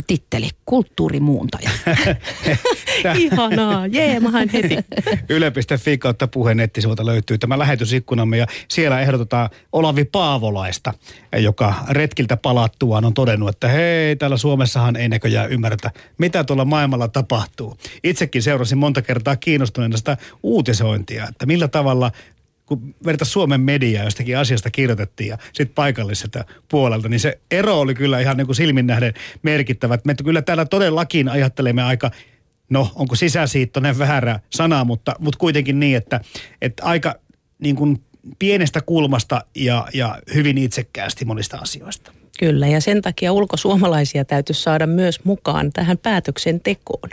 titteli, 0.08 0.50
kulttuurimuuntaja. 0.65 1.69
Ihanaa, 3.17 3.88
jee, 3.88 4.19
mä 4.19 4.32
heti. 4.54 4.78
Yle.fi 5.30 5.97
kautta 5.97 6.28
puheen 6.28 6.58
nettisivuilta 6.58 7.06
löytyy 7.06 7.38
tämä 7.38 7.60
lähetysikkunamme 7.60 8.38
ja 8.38 8.47
siellä 8.67 9.02
ehdotetaan 9.02 9.50
Olavi 9.71 10.06
Paavolaista, 10.06 10.93
joka 11.38 11.73
retkiltä 11.89 12.38
palattuaan 12.38 13.06
on 13.06 13.13
todennut, 13.13 13.50
että 13.50 13.67
hei, 13.67 14.15
täällä 14.15 14.38
Suomessahan 14.38 14.95
ei 14.95 15.10
näköjään 15.10 15.52
ymmärretä, 15.52 15.91
mitä 16.17 16.43
tuolla 16.43 16.65
maailmalla 16.65 17.08
tapahtuu. 17.08 17.78
Itsekin 18.04 18.43
seurasin 18.43 18.78
monta 18.78 19.02
kertaa 19.02 19.36
kiinnostuneena 19.36 19.97
sitä 19.97 20.17
uutisointia, 20.43 21.28
että 21.30 21.45
millä 21.45 21.67
tavalla 21.67 22.12
kun 22.67 22.95
verta 23.06 23.25
Suomen 23.25 23.62
mediaa 23.62 24.03
jostakin 24.03 24.38
asiasta 24.38 24.71
kirjoitettiin 24.71 25.30
ja 25.30 25.38
sitten 25.53 25.75
paikalliselta 25.75 26.45
puolelta, 26.69 27.10
niin 27.10 27.19
se 27.19 27.39
ero 27.51 27.80
oli 27.80 27.95
kyllä 27.95 28.19
ihan 28.19 28.38
niin 28.38 28.45
kuin 28.47 28.56
silmin 28.56 28.88
nähden 28.88 29.13
merkittävä. 29.43 29.97
Me 30.03 30.15
kyllä 30.23 30.41
täällä 30.41 30.65
todellakin 30.65 31.30
ajattelemme 31.30 31.84
aika, 31.84 32.12
no 32.69 32.91
onko 32.95 33.15
sisäsiittoinen 33.15 33.99
väärä 33.99 34.39
sana, 34.49 34.84
mutta, 34.84 35.15
mutta 35.19 35.38
kuitenkin 35.38 35.80
niin, 35.80 35.97
että, 35.97 36.21
että 36.62 36.84
aika 36.84 37.15
niin 37.60 37.75
kuin 37.75 38.03
pienestä 38.39 38.82
kulmasta 38.82 39.41
ja, 39.56 39.88
ja 39.93 40.19
hyvin 40.34 40.58
itsekkäästi 40.58 41.25
monista 41.25 41.58
asioista. 41.58 42.12
Kyllä, 42.39 42.67
ja 42.67 42.82
sen 42.82 43.01
takia 43.01 43.34
ulkosuomalaisia 43.34 44.25
täytyisi 44.25 44.62
saada 44.62 44.88
myös 44.88 45.25
mukaan 45.25 45.73
tähän 45.73 45.97
päätöksentekoon. 45.97 47.10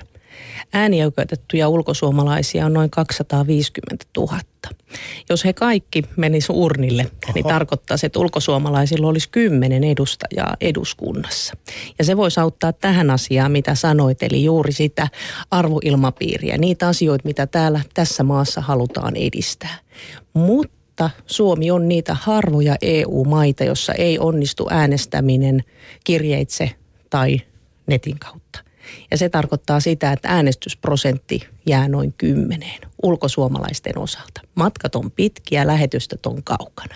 Äänioikeutettuja 0.72 1.68
ulkosuomalaisia 1.68 2.66
on 2.66 2.72
noin 2.72 2.90
250 2.90 4.04
000. 4.16 4.38
Jos 5.30 5.44
he 5.44 5.52
kaikki 5.52 6.02
menisivät 6.16 6.56
urnille, 6.56 7.02
niin 7.02 7.12
Oho. 7.24 7.32
niin 7.34 7.44
tarkoittaa 7.44 7.96
että 8.02 8.18
ulkosuomalaisilla 8.18 9.08
olisi 9.08 9.28
kymmenen 9.28 9.84
edustajaa 9.84 10.56
eduskunnassa. 10.60 11.54
Ja 11.98 12.04
se 12.04 12.16
voisi 12.16 12.40
auttaa 12.40 12.72
tähän 12.72 13.10
asiaan, 13.10 13.52
mitä 13.52 13.74
sanoit, 13.74 14.22
eli 14.22 14.44
juuri 14.44 14.72
sitä 14.72 15.08
arvoilmapiiriä, 15.50 16.58
niitä 16.58 16.88
asioita, 16.88 17.28
mitä 17.28 17.46
täällä 17.46 17.80
tässä 17.94 18.22
maassa 18.22 18.60
halutaan 18.60 19.16
edistää. 19.16 19.78
Mutta 20.34 21.10
Suomi 21.26 21.70
on 21.70 21.88
niitä 21.88 22.16
harvoja 22.20 22.76
EU-maita, 22.82 23.64
jossa 23.64 23.92
ei 23.92 24.18
onnistu 24.18 24.66
äänestäminen 24.70 25.64
kirjeitse 26.04 26.70
tai 27.10 27.40
netin 27.86 28.18
kautta. 28.18 28.63
Ja 29.10 29.18
se 29.18 29.28
tarkoittaa 29.28 29.80
sitä, 29.80 30.12
että 30.12 30.28
äänestysprosentti 30.28 31.48
jää 31.66 31.88
noin 31.88 32.14
kymmeneen 32.18 32.80
ulkosuomalaisten 33.02 33.98
osalta. 33.98 34.40
Matkat 34.54 34.94
on 34.94 35.10
pitkiä, 35.10 35.66
lähetystöt 35.66 36.26
on 36.26 36.42
kaukana. 36.44 36.94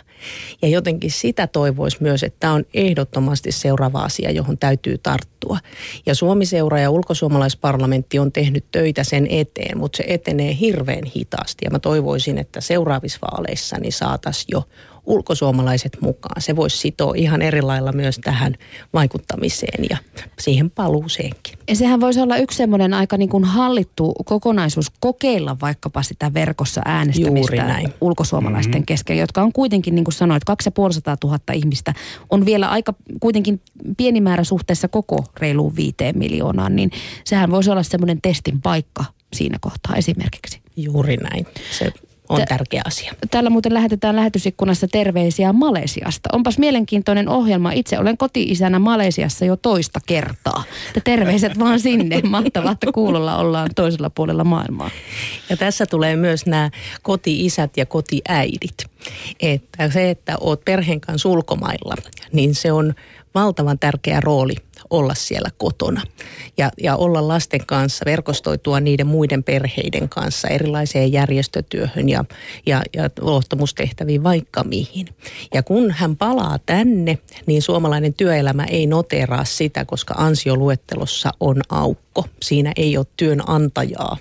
Ja 0.63 0.69
jotenkin 0.69 1.11
sitä 1.11 1.47
toivoisi 1.47 1.97
myös, 2.01 2.23
että 2.23 2.37
tämä 2.41 2.53
on 2.53 2.65
ehdottomasti 2.75 3.53
seuraava 3.53 4.01
asia, 4.01 4.31
johon 4.31 4.59
täytyy 4.59 4.99
tarttua. 4.99 5.59
Ja 6.07 6.15
Suomi-seura 6.15 6.81
ja 6.81 6.91
ulkosuomalaisparlamentti 6.91 8.19
on 8.19 8.33
tehnyt 8.33 8.65
töitä 8.73 9.05
sen 9.05 9.27
eteen, 9.31 9.79
mutta 9.79 9.97
se 9.97 10.05
etenee 10.07 10.57
hirveän 10.61 11.05
hitaasti. 11.17 11.65
Ja 11.65 11.71
mä 11.71 11.79
toivoisin, 11.79 12.39
että 12.39 12.61
seuraavissa 12.61 13.19
vaaleissa 13.23 13.77
niin 13.79 13.93
saataisiin 13.93 14.49
jo 14.53 14.65
ulkosuomalaiset 15.09 15.99
mukaan. 16.01 16.43
Se 16.43 16.57
voisi 16.57 16.79
sitoa 16.79 17.13
ihan 17.17 17.43
eri 17.43 17.63
lailla 17.63 17.93
myös 17.93 18.19
tähän 18.19 18.55
vaikuttamiseen 18.93 19.85
ja 19.91 19.97
siihen 20.39 20.71
paluuseenkin. 20.71 21.59
Ja 21.69 21.77
sehän 21.77 22.01
voisi 22.01 22.21
olla 22.21 22.37
yksi 22.37 22.57
semmoinen 22.57 22.95
aika 22.95 23.17
niin 23.17 23.29
kuin 23.29 23.45
hallittu 23.45 24.15
kokonaisuus 24.25 24.91
kokeilla 25.01 25.57
vaikkapa 25.61 26.03
sitä 26.03 26.35
verkossa 26.35 26.83
äänestämistä 26.85 27.79
ulkosuomalaisten 28.01 28.73
mm-hmm. 28.73 28.87
kesken, 28.87 29.19
jotka 29.19 29.43
on 29.43 29.53
kuitenkin, 29.53 29.95
niin 29.95 30.05
kuin 30.05 30.15
sanoit, 30.15 30.45
2500 30.45 31.17
000 31.25 31.39
ihmistä 31.55 31.95
on 32.31 32.47
vielä 32.47 32.69
aika 32.69 32.95
kuitenkin 33.21 33.61
pieni 33.97 34.21
määrä 34.21 34.45
suhteessa 34.45 34.89
koko 34.89 35.25
reiluun 35.41 35.77
viiteen 35.77 36.19
miljoonaan, 36.19 36.77
niin 36.77 36.91
sehän 37.25 37.51
voisi 37.51 37.71
olla 37.71 37.83
semmoinen 37.83 38.19
testin 38.23 38.61
paikka 38.61 39.05
siinä 39.33 39.59
kohtaa 39.61 39.97
esimerkiksi. 39.97 40.61
Juuri 40.77 41.17
näin. 41.17 41.47
Se 41.79 41.93
on 42.29 42.43
tärkeä 42.49 42.83
asia. 42.85 43.15
Täällä 43.31 43.51
muuten 43.51 43.75
lähetetään 43.75 44.17
lähetysikkunassa 44.17 44.89
terveisiä 44.89 45.53
Malesiasta. 45.53 46.29
Onpas 46.33 46.59
mielenkiintoinen 46.59 47.29
ohjelma. 47.29 47.73
Itse 47.73 47.99
olen 47.99 48.17
koti-isänä 48.17 48.79
Malesiassa 48.79 49.45
jo 49.45 49.57
toista 49.57 50.01
kertaa. 50.07 50.65
Ja 50.95 51.01
terveiset 51.01 51.59
vaan 51.59 51.81
sinne. 51.81 52.21
Mahtavaa, 52.29 52.73
että 52.73 52.93
kuulolla 52.93 53.37
ollaan 53.37 53.71
toisella 53.75 54.11
puolella 54.11 54.45
maailmaa. 54.45 54.91
Ja 55.51 55.57
tässä 55.57 55.87
tulee 55.87 56.17
myös 56.17 56.47
nämä 56.47 56.71
koti-isät 57.03 57.77
ja 57.77 57.87
kotiäidit. 57.87 58.87
Että 59.41 59.91
se, 59.91 60.11
että 60.11 60.37
oot 60.41 60.65
perheen 60.65 61.01
kanssa 61.01 61.29
ulkomailla, 61.29 61.95
niin 62.33 62.55
se 62.55 62.73
on 62.73 62.95
valtavan 63.35 63.79
tärkeä 63.79 64.21
rooli 64.21 64.55
olla 64.91 65.15
siellä 65.15 65.51
kotona 65.59 66.03
ja, 66.59 66.71
ja 66.83 66.97
olla 66.97 67.29
lasten 67.29 67.67
kanssa, 67.67 68.05
verkostoitua 68.05 68.81
niiden 68.81 69.07
muiden 69.07 69.45
perheiden 69.45 70.09
kanssa 70.09 70.49
erilaiseen 70.49 71.13
järjestötyöhön 71.13 72.09
ja, 72.09 72.25
ja, 72.67 72.83
ja 72.97 73.11
luottamustehtäviin 73.21 74.23
vaikka 74.23 74.65
mihin. 74.65 75.07
Ja 75.55 75.63
kun 75.63 75.91
hän 75.91 76.17
palaa 76.17 76.59
tänne, 76.67 77.19
niin 77.47 77.63
suomalainen 77.63 78.15
työelämä 78.15 78.65
ei 78.65 78.87
noteraa 78.87 79.45
sitä, 79.45 79.85
koska 79.85 80.15
ansioluettelossa 80.17 81.31
on 81.41 81.61
aukko. 81.69 82.25
Siinä 82.43 82.73
ei 82.77 82.97
ole 82.97 83.07
työnantajaa. 83.17 84.17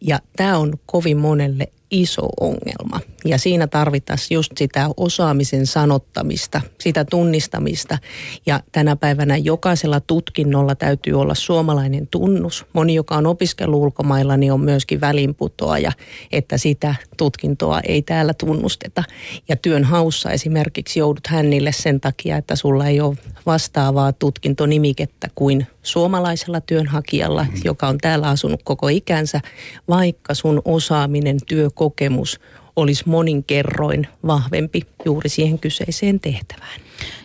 Ja 0.00 0.18
tämä 0.36 0.58
on 0.58 0.72
kovin 0.86 1.16
monelle 1.16 1.68
iso 1.94 2.28
ongelma. 2.40 3.00
Ja 3.24 3.38
siinä 3.38 3.66
tarvittaisiin 3.66 4.34
just 4.34 4.52
sitä 4.58 4.88
osaamisen 4.96 5.66
sanottamista, 5.66 6.60
sitä 6.80 7.04
tunnistamista. 7.04 7.98
Ja 8.46 8.60
tänä 8.72 8.96
päivänä 8.96 9.36
jokaisella 9.36 10.00
tutkinnolla 10.00 10.74
täytyy 10.74 11.20
olla 11.20 11.34
suomalainen 11.34 12.08
tunnus. 12.10 12.66
Moni, 12.72 12.94
joka 12.94 13.16
on 13.16 13.26
opiskellut 13.26 13.82
ulkomailla, 13.82 14.36
niin 14.36 14.52
on 14.52 14.60
myöskin 14.60 15.00
välinputoaja, 15.00 15.92
että 16.32 16.58
sitä 16.58 16.94
tutkintoa 17.16 17.80
ei 17.80 18.02
täällä 18.02 18.34
tunnusteta. 18.34 19.04
Ja 19.48 19.56
työn 19.56 19.84
haussa 19.84 20.30
esimerkiksi 20.30 20.98
joudut 20.98 21.26
hännille 21.26 21.72
sen 21.72 22.00
takia, 22.00 22.36
että 22.36 22.56
sulla 22.56 22.86
ei 22.86 23.00
ole 23.00 23.16
vastaavaa 23.46 24.12
tutkintonimikettä 24.12 25.28
kuin 25.34 25.66
suomalaisella 25.86 26.60
työnhakijalla, 26.60 27.44
mm. 27.44 27.60
joka 27.64 27.88
on 27.88 27.98
täällä 27.98 28.28
asunut 28.28 28.60
koko 28.64 28.88
ikänsä, 28.88 29.40
vaikka 29.88 30.34
sun 30.34 30.62
osaaminen, 30.64 31.36
työkokemus 31.46 32.40
olisi 32.76 33.08
monin 33.08 33.44
kerroin 33.44 34.06
vahvempi 34.26 34.80
juuri 35.04 35.28
siihen 35.28 35.58
kyseiseen 35.58 36.20
tehtävään. 36.20 36.80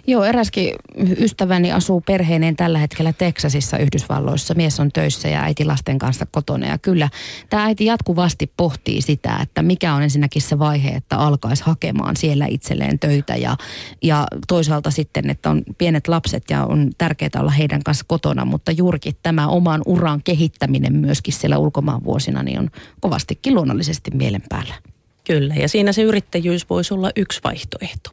Joo, 0.08 0.24
eräskin 0.24 0.76
ystäväni 1.20 1.72
asuu 1.72 2.02
perheineen 2.02 2.56
tällä 2.56 2.80
hetkellä 2.80 3.14
Teksasissa 3.14 3.78
Yhdysvalloissa. 3.78 4.54
Mies 4.54 4.80
on 4.80 4.92
töissä 4.92 5.28
ja 5.28 5.44
äiti 5.44 5.66
lasten 5.66 6.00
kanssa 6.00 6.26
kotona. 6.32 6.68
Ja 6.68 6.78
kyllä 6.78 7.10
tämä 7.50 7.64
äiti 7.64 7.86
jatkuvasti 7.86 8.52
pohtii 8.58 9.02
sitä, 9.02 9.40
että 9.42 9.62
mikä 9.62 9.94
on 9.94 10.04
ensinnäkin 10.04 10.42
se 10.42 10.60
vaihe, 10.60 10.90
että 10.90 11.18
alkaisi 11.18 11.64
hakemaan 11.66 12.16
siellä 12.16 12.46
itselleen 12.46 13.00
töitä. 13.00 13.36
Ja, 13.36 13.58
ja 14.04 14.28
toisaalta 14.48 14.92
sitten, 14.92 15.30
että 15.30 15.50
on 15.50 15.62
pienet 15.78 16.08
lapset 16.08 16.44
ja 16.50 16.66
on 16.66 16.92
tärkeää 16.98 17.30
olla 17.40 17.52
heidän 17.52 17.84
kanssa 17.84 18.06
kotona. 18.08 18.46
Mutta 18.46 18.72
juurikin 18.72 19.18
tämä 19.24 19.48
oman 19.48 19.82
uran 19.86 20.22
kehittäminen 20.24 20.96
myöskin 20.96 21.34
siellä 21.34 21.58
ulkomaan 21.58 22.04
vuosina 22.04 22.44
niin 22.44 22.60
on 22.60 22.70
kovastikin 23.00 23.56
luonnollisesti 23.56 24.12
mielen 24.12 24.44
päällä. 24.50 24.89
Kyllä, 25.30 25.56
ja 25.56 25.68
siinä 25.68 25.92
se 25.92 26.02
yrittäjyys 26.02 26.70
voisi 26.70 26.94
olla 26.94 27.12
yksi 27.16 27.40
vaihtoehto. 27.44 28.10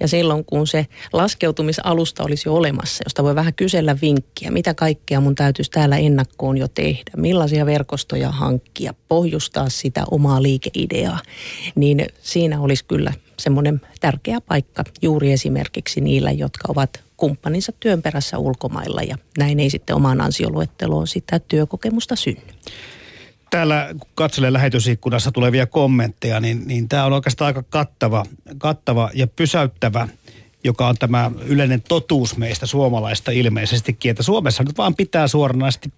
Ja 0.00 0.08
silloin 0.08 0.44
kun 0.44 0.66
se 0.66 0.86
laskeutumisalusta 1.12 2.24
olisi 2.24 2.48
jo 2.48 2.54
olemassa, 2.54 3.04
josta 3.06 3.22
voi 3.22 3.34
vähän 3.34 3.54
kysellä 3.54 3.96
vinkkiä, 4.02 4.50
mitä 4.50 4.74
kaikkea 4.74 5.20
mun 5.20 5.34
täytyisi 5.34 5.70
täällä 5.70 5.96
ennakkoon 5.96 6.58
jo 6.58 6.68
tehdä, 6.68 7.10
millaisia 7.16 7.66
verkostoja 7.66 8.30
hankkia, 8.30 8.94
pohjustaa 9.08 9.68
sitä 9.68 10.04
omaa 10.10 10.42
liikeideaa, 10.42 11.18
niin 11.74 12.06
siinä 12.22 12.60
olisi 12.60 12.84
kyllä 12.84 13.12
semmoinen 13.38 13.80
tärkeä 14.00 14.40
paikka 14.40 14.84
juuri 15.02 15.32
esimerkiksi 15.32 16.00
niillä, 16.00 16.30
jotka 16.30 16.64
ovat 16.68 17.02
kumppaninsa 17.16 17.72
työn 17.80 18.02
perässä 18.02 18.38
ulkomailla 18.38 19.02
ja 19.02 19.16
näin 19.38 19.60
ei 19.60 19.70
sitten 19.70 19.96
omaan 19.96 20.20
ansioluetteloon 20.20 21.06
sitä 21.06 21.38
työkokemusta 21.38 22.16
synny 22.16 22.52
täällä 23.54 23.88
kun 23.98 24.10
katselee 24.14 24.52
lähetysikkunassa 24.52 25.32
tulevia 25.32 25.66
kommentteja, 25.66 26.40
niin, 26.40 26.62
niin 26.66 26.88
tämä 26.88 27.04
on 27.04 27.12
oikeastaan 27.12 27.46
aika 27.46 27.62
kattava, 27.62 28.24
kattava 28.58 29.10
ja 29.14 29.26
pysäyttävä 29.26 30.08
joka 30.64 30.88
on 30.88 30.96
tämä 30.96 31.30
yleinen 31.46 31.82
totuus 31.82 32.36
meistä 32.36 32.66
suomalaista 32.66 33.30
ilmeisestikin, 33.30 34.10
että 34.10 34.22
Suomessa 34.22 34.62
nyt 34.62 34.78
vaan 34.78 34.94
pitää 34.94 35.28
suoranaisesti 35.28 35.92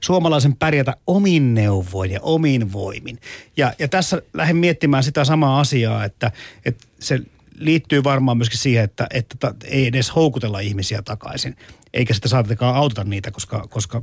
suomalaisen 0.00 0.56
pärjätä 0.56 0.96
omin 1.06 1.54
neuvoin 1.54 2.10
ja 2.10 2.20
omin 2.22 2.72
voimin. 2.72 3.18
Ja, 3.56 3.72
ja 3.78 3.88
tässä 3.88 4.22
lähden 4.34 4.56
miettimään 4.56 5.02
sitä 5.02 5.24
samaa 5.24 5.60
asiaa, 5.60 6.04
että, 6.04 6.32
että 6.64 6.86
se 6.98 7.20
liittyy 7.54 8.04
varmaan 8.04 8.36
myöskin 8.36 8.58
siihen, 8.58 8.84
että, 8.84 9.06
että 9.10 9.54
ei 9.64 9.86
edes 9.86 10.14
houkutella 10.14 10.60
ihmisiä 10.60 11.02
takaisin, 11.02 11.56
eikä 11.94 12.14
sitä 12.14 12.28
saatakaan 12.28 12.76
auteta 12.76 13.04
niitä, 13.04 13.30
koska, 13.30 13.66
koska 13.70 14.02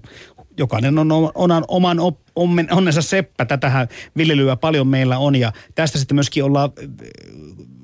jokainen 0.59 0.99
on, 0.99 1.11
on, 1.11 1.31
on 1.35 1.63
oman 1.67 1.99
op, 1.99 2.19
onnensa 2.71 3.01
seppä. 3.01 3.45
Tätähän 3.45 3.87
viljelyä 4.17 4.55
paljon 4.55 4.87
meillä 4.87 5.17
on 5.17 5.35
ja 5.35 5.51
tästä 5.75 5.97
sitten 5.97 6.15
myöskin 6.15 6.43
ollaan 6.43 6.71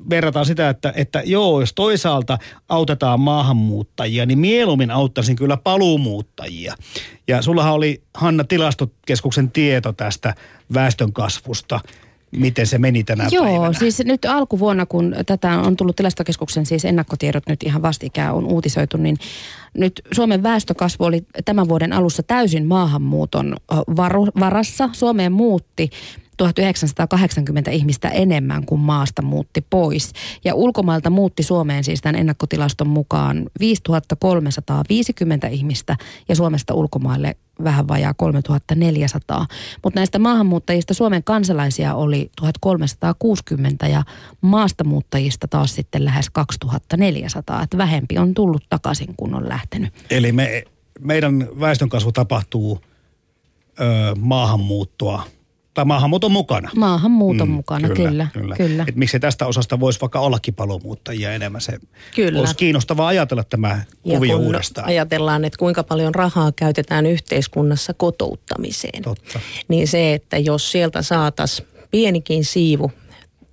verrataan 0.10 0.46
sitä, 0.46 0.70
että, 0.70 0.94
että 0.96 1.22
joo, 1.26 1.60
jos 1.60 1.74
toisaalta 1.74 2.38
autetaan 2.70 3.20
maahanmuuttajia, 3.20 4.26
niin 4.26 4.40
mieluummin 4.40 4.92
auttaisin 4.92 5.36
kyllä 5.36 5.58
paluumuuttajia. 5.58 6.76
Ja 7.28 7.42
sullahan 7.42 7.74
oli 7.74 8.02
Hanna 8.14 8.44
tilastokeskuksen 8.44 9.52
tieto 9.52 9.94
tästä 9.94 10.36
väestön 10.74 11.14
kasvusta 11.14 11.80
miten 12.32 12.68
se 12.68 12.78
meni 12.78 13.04
tänä 13.04 13.28
Joo, 13.32 13.46
päivänä? 13.46 13.74
siis 13.74 14.00
nyt 14.06 14.26
alkuvuonna, 14.26 14.86
kun 14.86 15.16
tätä 15.26 15.52
on 15.60 15.76
tullut 15.76 15.96
tilastokeskuksen 15.96 16.66
siis 16.66 16.86
ennakkotiedot 16.86 17.44
nyt 17.48 17.64
ihan 17.64 17.82
vastikään 17.82 18.34
on 18.34 18.46
uutisoitu, 18.46 18.98
niin 18.98 19.18
nyt 19.74 20.02
Suomen 20.12 20.44
väestökasvu 20.44 21.04
oli 21.04 21.26
tämän 21.46 21.70
vuoden 21.70 21.94
alussa 21.94 22.24
täysin 22.24 22.66
maahanmuuton 22.66 23.56
varassa. 24.40 24.90
Suomeen 24.94 25.32
muutti 25.32 25.90
1980 26.38 27.72
ihmistä 27.72 28.10
enemmän 28.10 28.66
kuin 28.66 28.82
maasta 28.82 29.22
muutti 29.22 29.66
pois. 29.70 30.14
Ja 30.44 30.56
ulkomailta 30.56 31.10
muutti 31.10 31.44
Suomeen 31.44 31.84
siis 31.84 32.02
tämän 32.02 32.16
ennakkotilaston 32.16 32.88
mukaan 32.88 33.46
5350 33.60 35.48
ihmistä 35.48 35.98
ja 36.30 36.36
Suomesta 36.36 36.74
ulkomaille 36.74 37.36
vähän 37.64 37.88
vajaa 37.88 38.14
3400. 38.14 39.46
Mutta 39.84 40.00
näistä 40.00 40.20
maahanmuuttajista 40.20 40.94
Suomen 40.94 41.24
kansalaisia 41.24 41.96
oli 41.96 42.30
1360 42.36 43.88
ja 43.88 44.04
maastamuuttajista 44.42 45.48
taas 45.48 45.76
sitten 45.76 46.06
lähes 46.06 46.30
2400. 46.30 47.64
Että 47.64 47.78
vähempi 47.78 48.18
on 48.18 48.34
tullut 48.34 48.64
takaisin, 48.70 49.14
kun 49.18 49.36
on 49.36 49.50
lähtenyt. 49.50 49.94
Eli 50.10 50.32
me, 50.32 50.64
meidän 51.00 51.50
väestönkasvu 51.60 52.12
tapahtuu 52.12 52.82
ö, 53.80 54.16
maahanmuuttoa 54.20 55.24
tai 55.76 55.86
maahanmuuton 55.86 56.32
mukana. 56.32 56.70
Maahanmuuton 56.76 57.48
mm, 57.48 57.54
mukana, 57.54 57.88
kyllä. 57.88 57.98
kyllä, 58.10 58.28
kyllä. 58.34 58.56
kyllä. 58.56 58.86
Et 58.88 58.96
miksei 58.96 59.20
tästä 59.20 59.46
osasta 59.46 59.80
voisi 59.80 60.02
vaikka 60.02 60.20
ollakin 60.20 60.54
paluumuuttajia 60.54 61.34
enemmän. 61.34 61.62
Se 61.62 61.80
kyllä. 62.16 62.40
olisi 62.40 62.56
kiinnostavaa 62.56 63.08
ajatella 63.08 63.44
tämä 63.44 63.82
kuvio 64.04 64.38
uudestaan. 64.38 64.88
ajatellaan, 64.88 65.46
että 65.46 65.58
kuinka 65.58 65.84
paljon 65.84 66.16
rahaa 66.16 66.52
käytetään 66.52 67.06
yhteiskunnassa 67.06 67.94
kotouttamiseen. 67.94 69.04
Totta. 69.04 69.40
Niin 69.68 69.88
se, 69.88 70.14
että 70.14 70.38
jos 70.38 70.72
sieltä 70.72 71.02
saataisiin 71.02 71.68
pienikin 71.92 72.46
siivu 72.46 72.92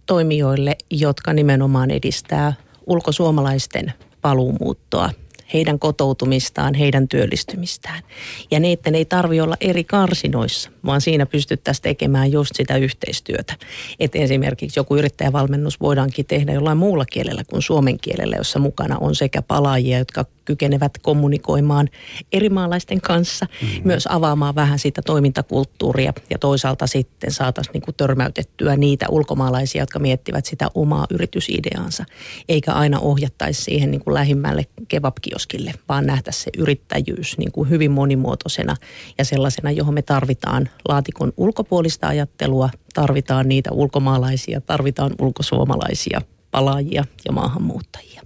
toimijoille, 0.07 0.77
jotka 0.91 1.33
nimenomaan 1.33 1.91
edistää 1.91 2.53
ulkosuomalaisten 2.87 3.93
paluumuuttoa– 4.21 5.11
heidän 5.55 5.79
kotoutumistaan, 5.79 6.75
heidän 6.75 7.09
työllistymistään. 7.09 8.03
Ja 8.51 8.61
niiden 8.61 8.95
ei 8.95 9.05
tarvi 9.05 9.41
olla 9.41 9.57
eri 9.61 9.85
karsinoissa, 9.85 10.71
vaan 10.87 11.01
siinä 11.01 11.27
pystyttäisiin 11.27 11.83
tekemään 11.83 12.33
just 12.33 12.51
sitä 12.55 12.77
yhteistyötä. 12.77 13.55
Että 14.01 14.18
esimerkiksi 14.18 14.81
joku 14.81 14.97
yrittäjävalmennus 14.97 15.81
voidaankin 15.81 16.27
tehdä 16.27 16.53
jollain 16.53 16.79
muulla 16.79 17.05
kielellä 17.05 17.42
kuin 17.51 17.62
suomen 17.62 17.99
kielellä, 17.99 18.37
jossa 18.37 18.59
mukana 18.59 18.99
on 18.99 19.14
sekä 19.14 19.42
palaajia, 19.42 19.99
jotka 19.99 20.25
kykenevät 20.45 20.92
kommunikoimaan 21.03 21.88
eri 22.33 22.49
maalaisten 22.49 23.01
kanssa, 23.01 23.47
mm-hmm. 23.62 23.81
myös 23.85 24.09
avaamaan 24.11 24.55
vähän 24.55 24.79
sitä 24.79 25.03
toimintakulttuuria 25.03 26.12
ja 26.31 26.38
toisaalta 26.38 26.87
sitten 26.87 27.31
saataisiin 27.31 27.73
niin 27.73 27.95
törmäytettyä 27.97 28.77
niitä 28.77 29.07
ulkomaalaisia, 29.09 29.83
jotka 29.83 29.99
miettivät 29.99 30.47
sitä 30.47 30.68
omaa 30.75 31.07
yritysideaansa, 31.11 32.05
eikä 32.49 32.73
aina 32.73 33.01
ohjattaisi 33.01 33.62
siihen 33.62 33.90
niin 33.90 34.05
kuin 34.05 34.14
lähimmälle 34.14 34.66
kebabkioskille, 34.88 35.75
vaan 35.88 36.07
nähtäisi 36.07 36.40
se 36.40 36.51
yrittäjyys 36.59 37.38
niin 37.38 37.53
kuin 37.53 37.71
hyvin 37.71 37.90
monimuotoisena 37.90 38.77
ja 39.18 39.25
sellaisena, 39.25 39.71
johon 39.71 39.95
me 39.95 40.03
tarvitaan 40.03 40.68
laatikon 40.89 41.33
ulkopuolista 41.37 42.09
ajattelua, 42.09 42.71
tarvitaan 42.95 43.49
niitä 43.49 43.71
ulkomaalaisia, 43.73 44.61
tarvitaan 44.61 45.11
ulkosuomalaisia 45.21 46.21
palaajia 46.51 47.05
ja 47.25 47.33
maahanmuuttajia. 47.33 48.23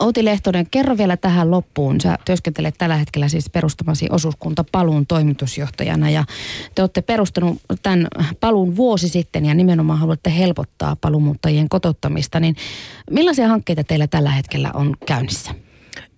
Outi 0.00 0.24
Lehtonen, 0.24 0.66
kerro 0.70 0.96
vielä 0.96 1.16
tähän 1.16 1.50
loppuun. 1.50 2.00
Sä 2.00 2.18
työskentelet 2.24 2.74
tällä 2.78 2.96
hetkellä 2.96 3.28
siis 3.28 3.50
perustamasi 3.50 4.06
osuuskunta 4.10 4.64
Paluun 4.72 5.06
toimitusjohtajana 5.06 6.10
ja 6.10 6.24
te 6.74 6.82
olette 6.82 7.02
perustanut 7.02 7.58
tämän 7.82 8.06
Paluun 8.40 8.76
vuosi 8.76 9.08
sitten 9.08 9.44
ja 9.44 9.54
nimenomaan 9.54 9.98
haluatte 9.98 10.36
helpottaa 10.38 10.96
paluumuuttajien 10.96 11.68
kotottamista. 11.68 12.40
Niin 12.40 12.56
millaisia 13.10 13.48
hankkeita 13.48 13.84
teillä 13.84 14.06
tällä 14.06 14.30
hetkellä 14.30 14.70
on 14.74 14.96
käynnissä? 15.06 15.54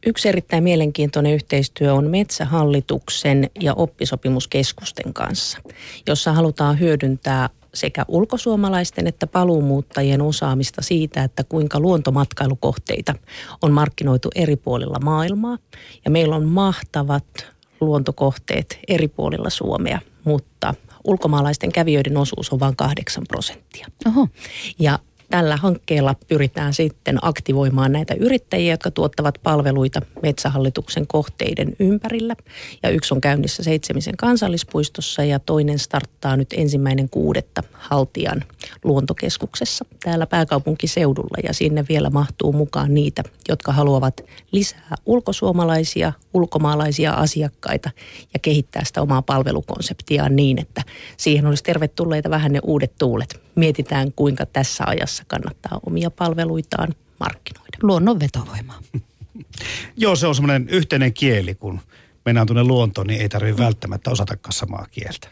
Yksi 0.06 0.28
erittäin 0.28 0.64
mielenkiintoinen 0.64 1.34
yhteistyö 1.34 1.94
on 1.94 2.10
Metsähallituksen 2.10 3.50
ja 3.60 3.74
oppisopimuskeskusten 3.74 5.14
kanssa, 5.14 5.58
jossa 6.06 6.32
halutaan 6.32 6.80
hyödyntää 6.80 7.50
sekä 7.74 8.04
ulkosuomalaisten 8.08 9.06
että 9.06 9.26
paluumuuttajien 9.26 10.22
osaamista 10.22 10.82
siitä, 10.82 11.24
että 11.24 11.44
kuinka 11.44 11.80
luontomatkailukohteita 11.80 13.14
on 13.62 13.72
markkinoitu 13.72 14.28
eri 14.34 14.56
puolilla 14.56 14.98
maailmaa. 14.98 15.58
Ja 16.04 16.10
meillä 16.10 16.36
on 16.36 16.48
mahtavat 16.48 17.46
luontokohteet 17.80 18.78
eri 18.88 19.08
puolilla 19.08 19.50
Suomea, 19.50 19.98
mutta 20.24 20.74
ulkomaalaisten 21.04 21.72
kävijöiden 21.72 22.16
osuus 22.16 22.52
on 22.52 22.60
vain 22.60 22.76
8 22.76 23.24
prosenttia. 23.28 23.86
Oho. 24.06 24.28
Ja 24.78 24.98
Tällä 25.30 25.56
hankkeella 25.56 26.14
pyritään 26.28 26.74
sitten 26.74 27.18
aktivoimaan 27.22 27.92
näitä 27.92 28.14
yrittäjiä, 28.14 28.72
jotka 28.72 28.90
tuottavat 28.90 29.38
palveluita 29.42 30.00
Metsähallituksen 30.22 31.06
kohteiden 31.06 31.76
ympärillä. 31.78 32.34
Ja 32.82 32.90
yksi 32.90 33.14
on 33.14 33.20
käynnissä 33.20 33.62
Seitsemisen 33.62 34.16
kansallispuistossa 34.16 35.24
ja 35.24 35.38
toinen 35.38 35.78
starttaa 35.78 36.36
nyt 36.36 36.54
ensimmäinen 36.56 37.08
kuudetta 37.08 37.62
Haltian 37.72 38.44
luontokeskuksessa 38.84 39.84
täällä 40.04 40.26
pääkaupunkiseudulla. 40.26 41.36
Ja 41.44 41.54
sinne 41.54 41.84
vielä 41.88 42.10
mahtuu 42.10 42.52
mukaan 42.52 42.94
niitä, 42.94 43.22
jotka 43.48 43.72
haluavat 43.72 44.20
lisää 44.52 44.94
ulkosuomalaisia, 45.06 46.12
ulkomaalaisia 46.34 47.12
asiakkaita 47.12 47.90
ja 48.32 48.38
kehittää 48.38 48.84
sitä 48.84 49.02
omaa 49.02 49.22
palvelukonseptiaan 49.22 50.36
niin, 50.36 50.58
että 50.58 50.82
siihen 51.16 51.46
olisi 51.46 51.62
tervetulleita 51.62 52.30
vähän 52.30 52.52
ne 52.52 52.60
uudet 52.62 52.92
tuulet. 52.98 53.42
Mietitään, 53.54 54.12
kuinka 54.12 54.46
tässä 54.46 54.84
ajassa 54.86 55.24
kannattaa 55.26 55.80
omia 55.86 56.10
palveluitaan 56.10 56.94
markkinoida. 57.20 57.78
Luonnon 57.82 58.20
vetovoimaa. 58.20 58.78
Joo, 59.96 60.16
se 60.16 60.26
on 60.26 60.34
semmoinen 60.34 60.68
yhteinen 60.68 61.14
kieli, 61.14 61.54
kun 61.54 61.80
mennään 62.24 62.46
tuonne 62.46 62.64
luontoon, 62.64 63.06
niin 63.06 63.20
ei 63.20 63.28
tarvitse 63.28 63.62
välttämättä 63.62 64.10
osata 64.10 64.36
samaa 64.50 64.86
kieltä. 64.90 65.28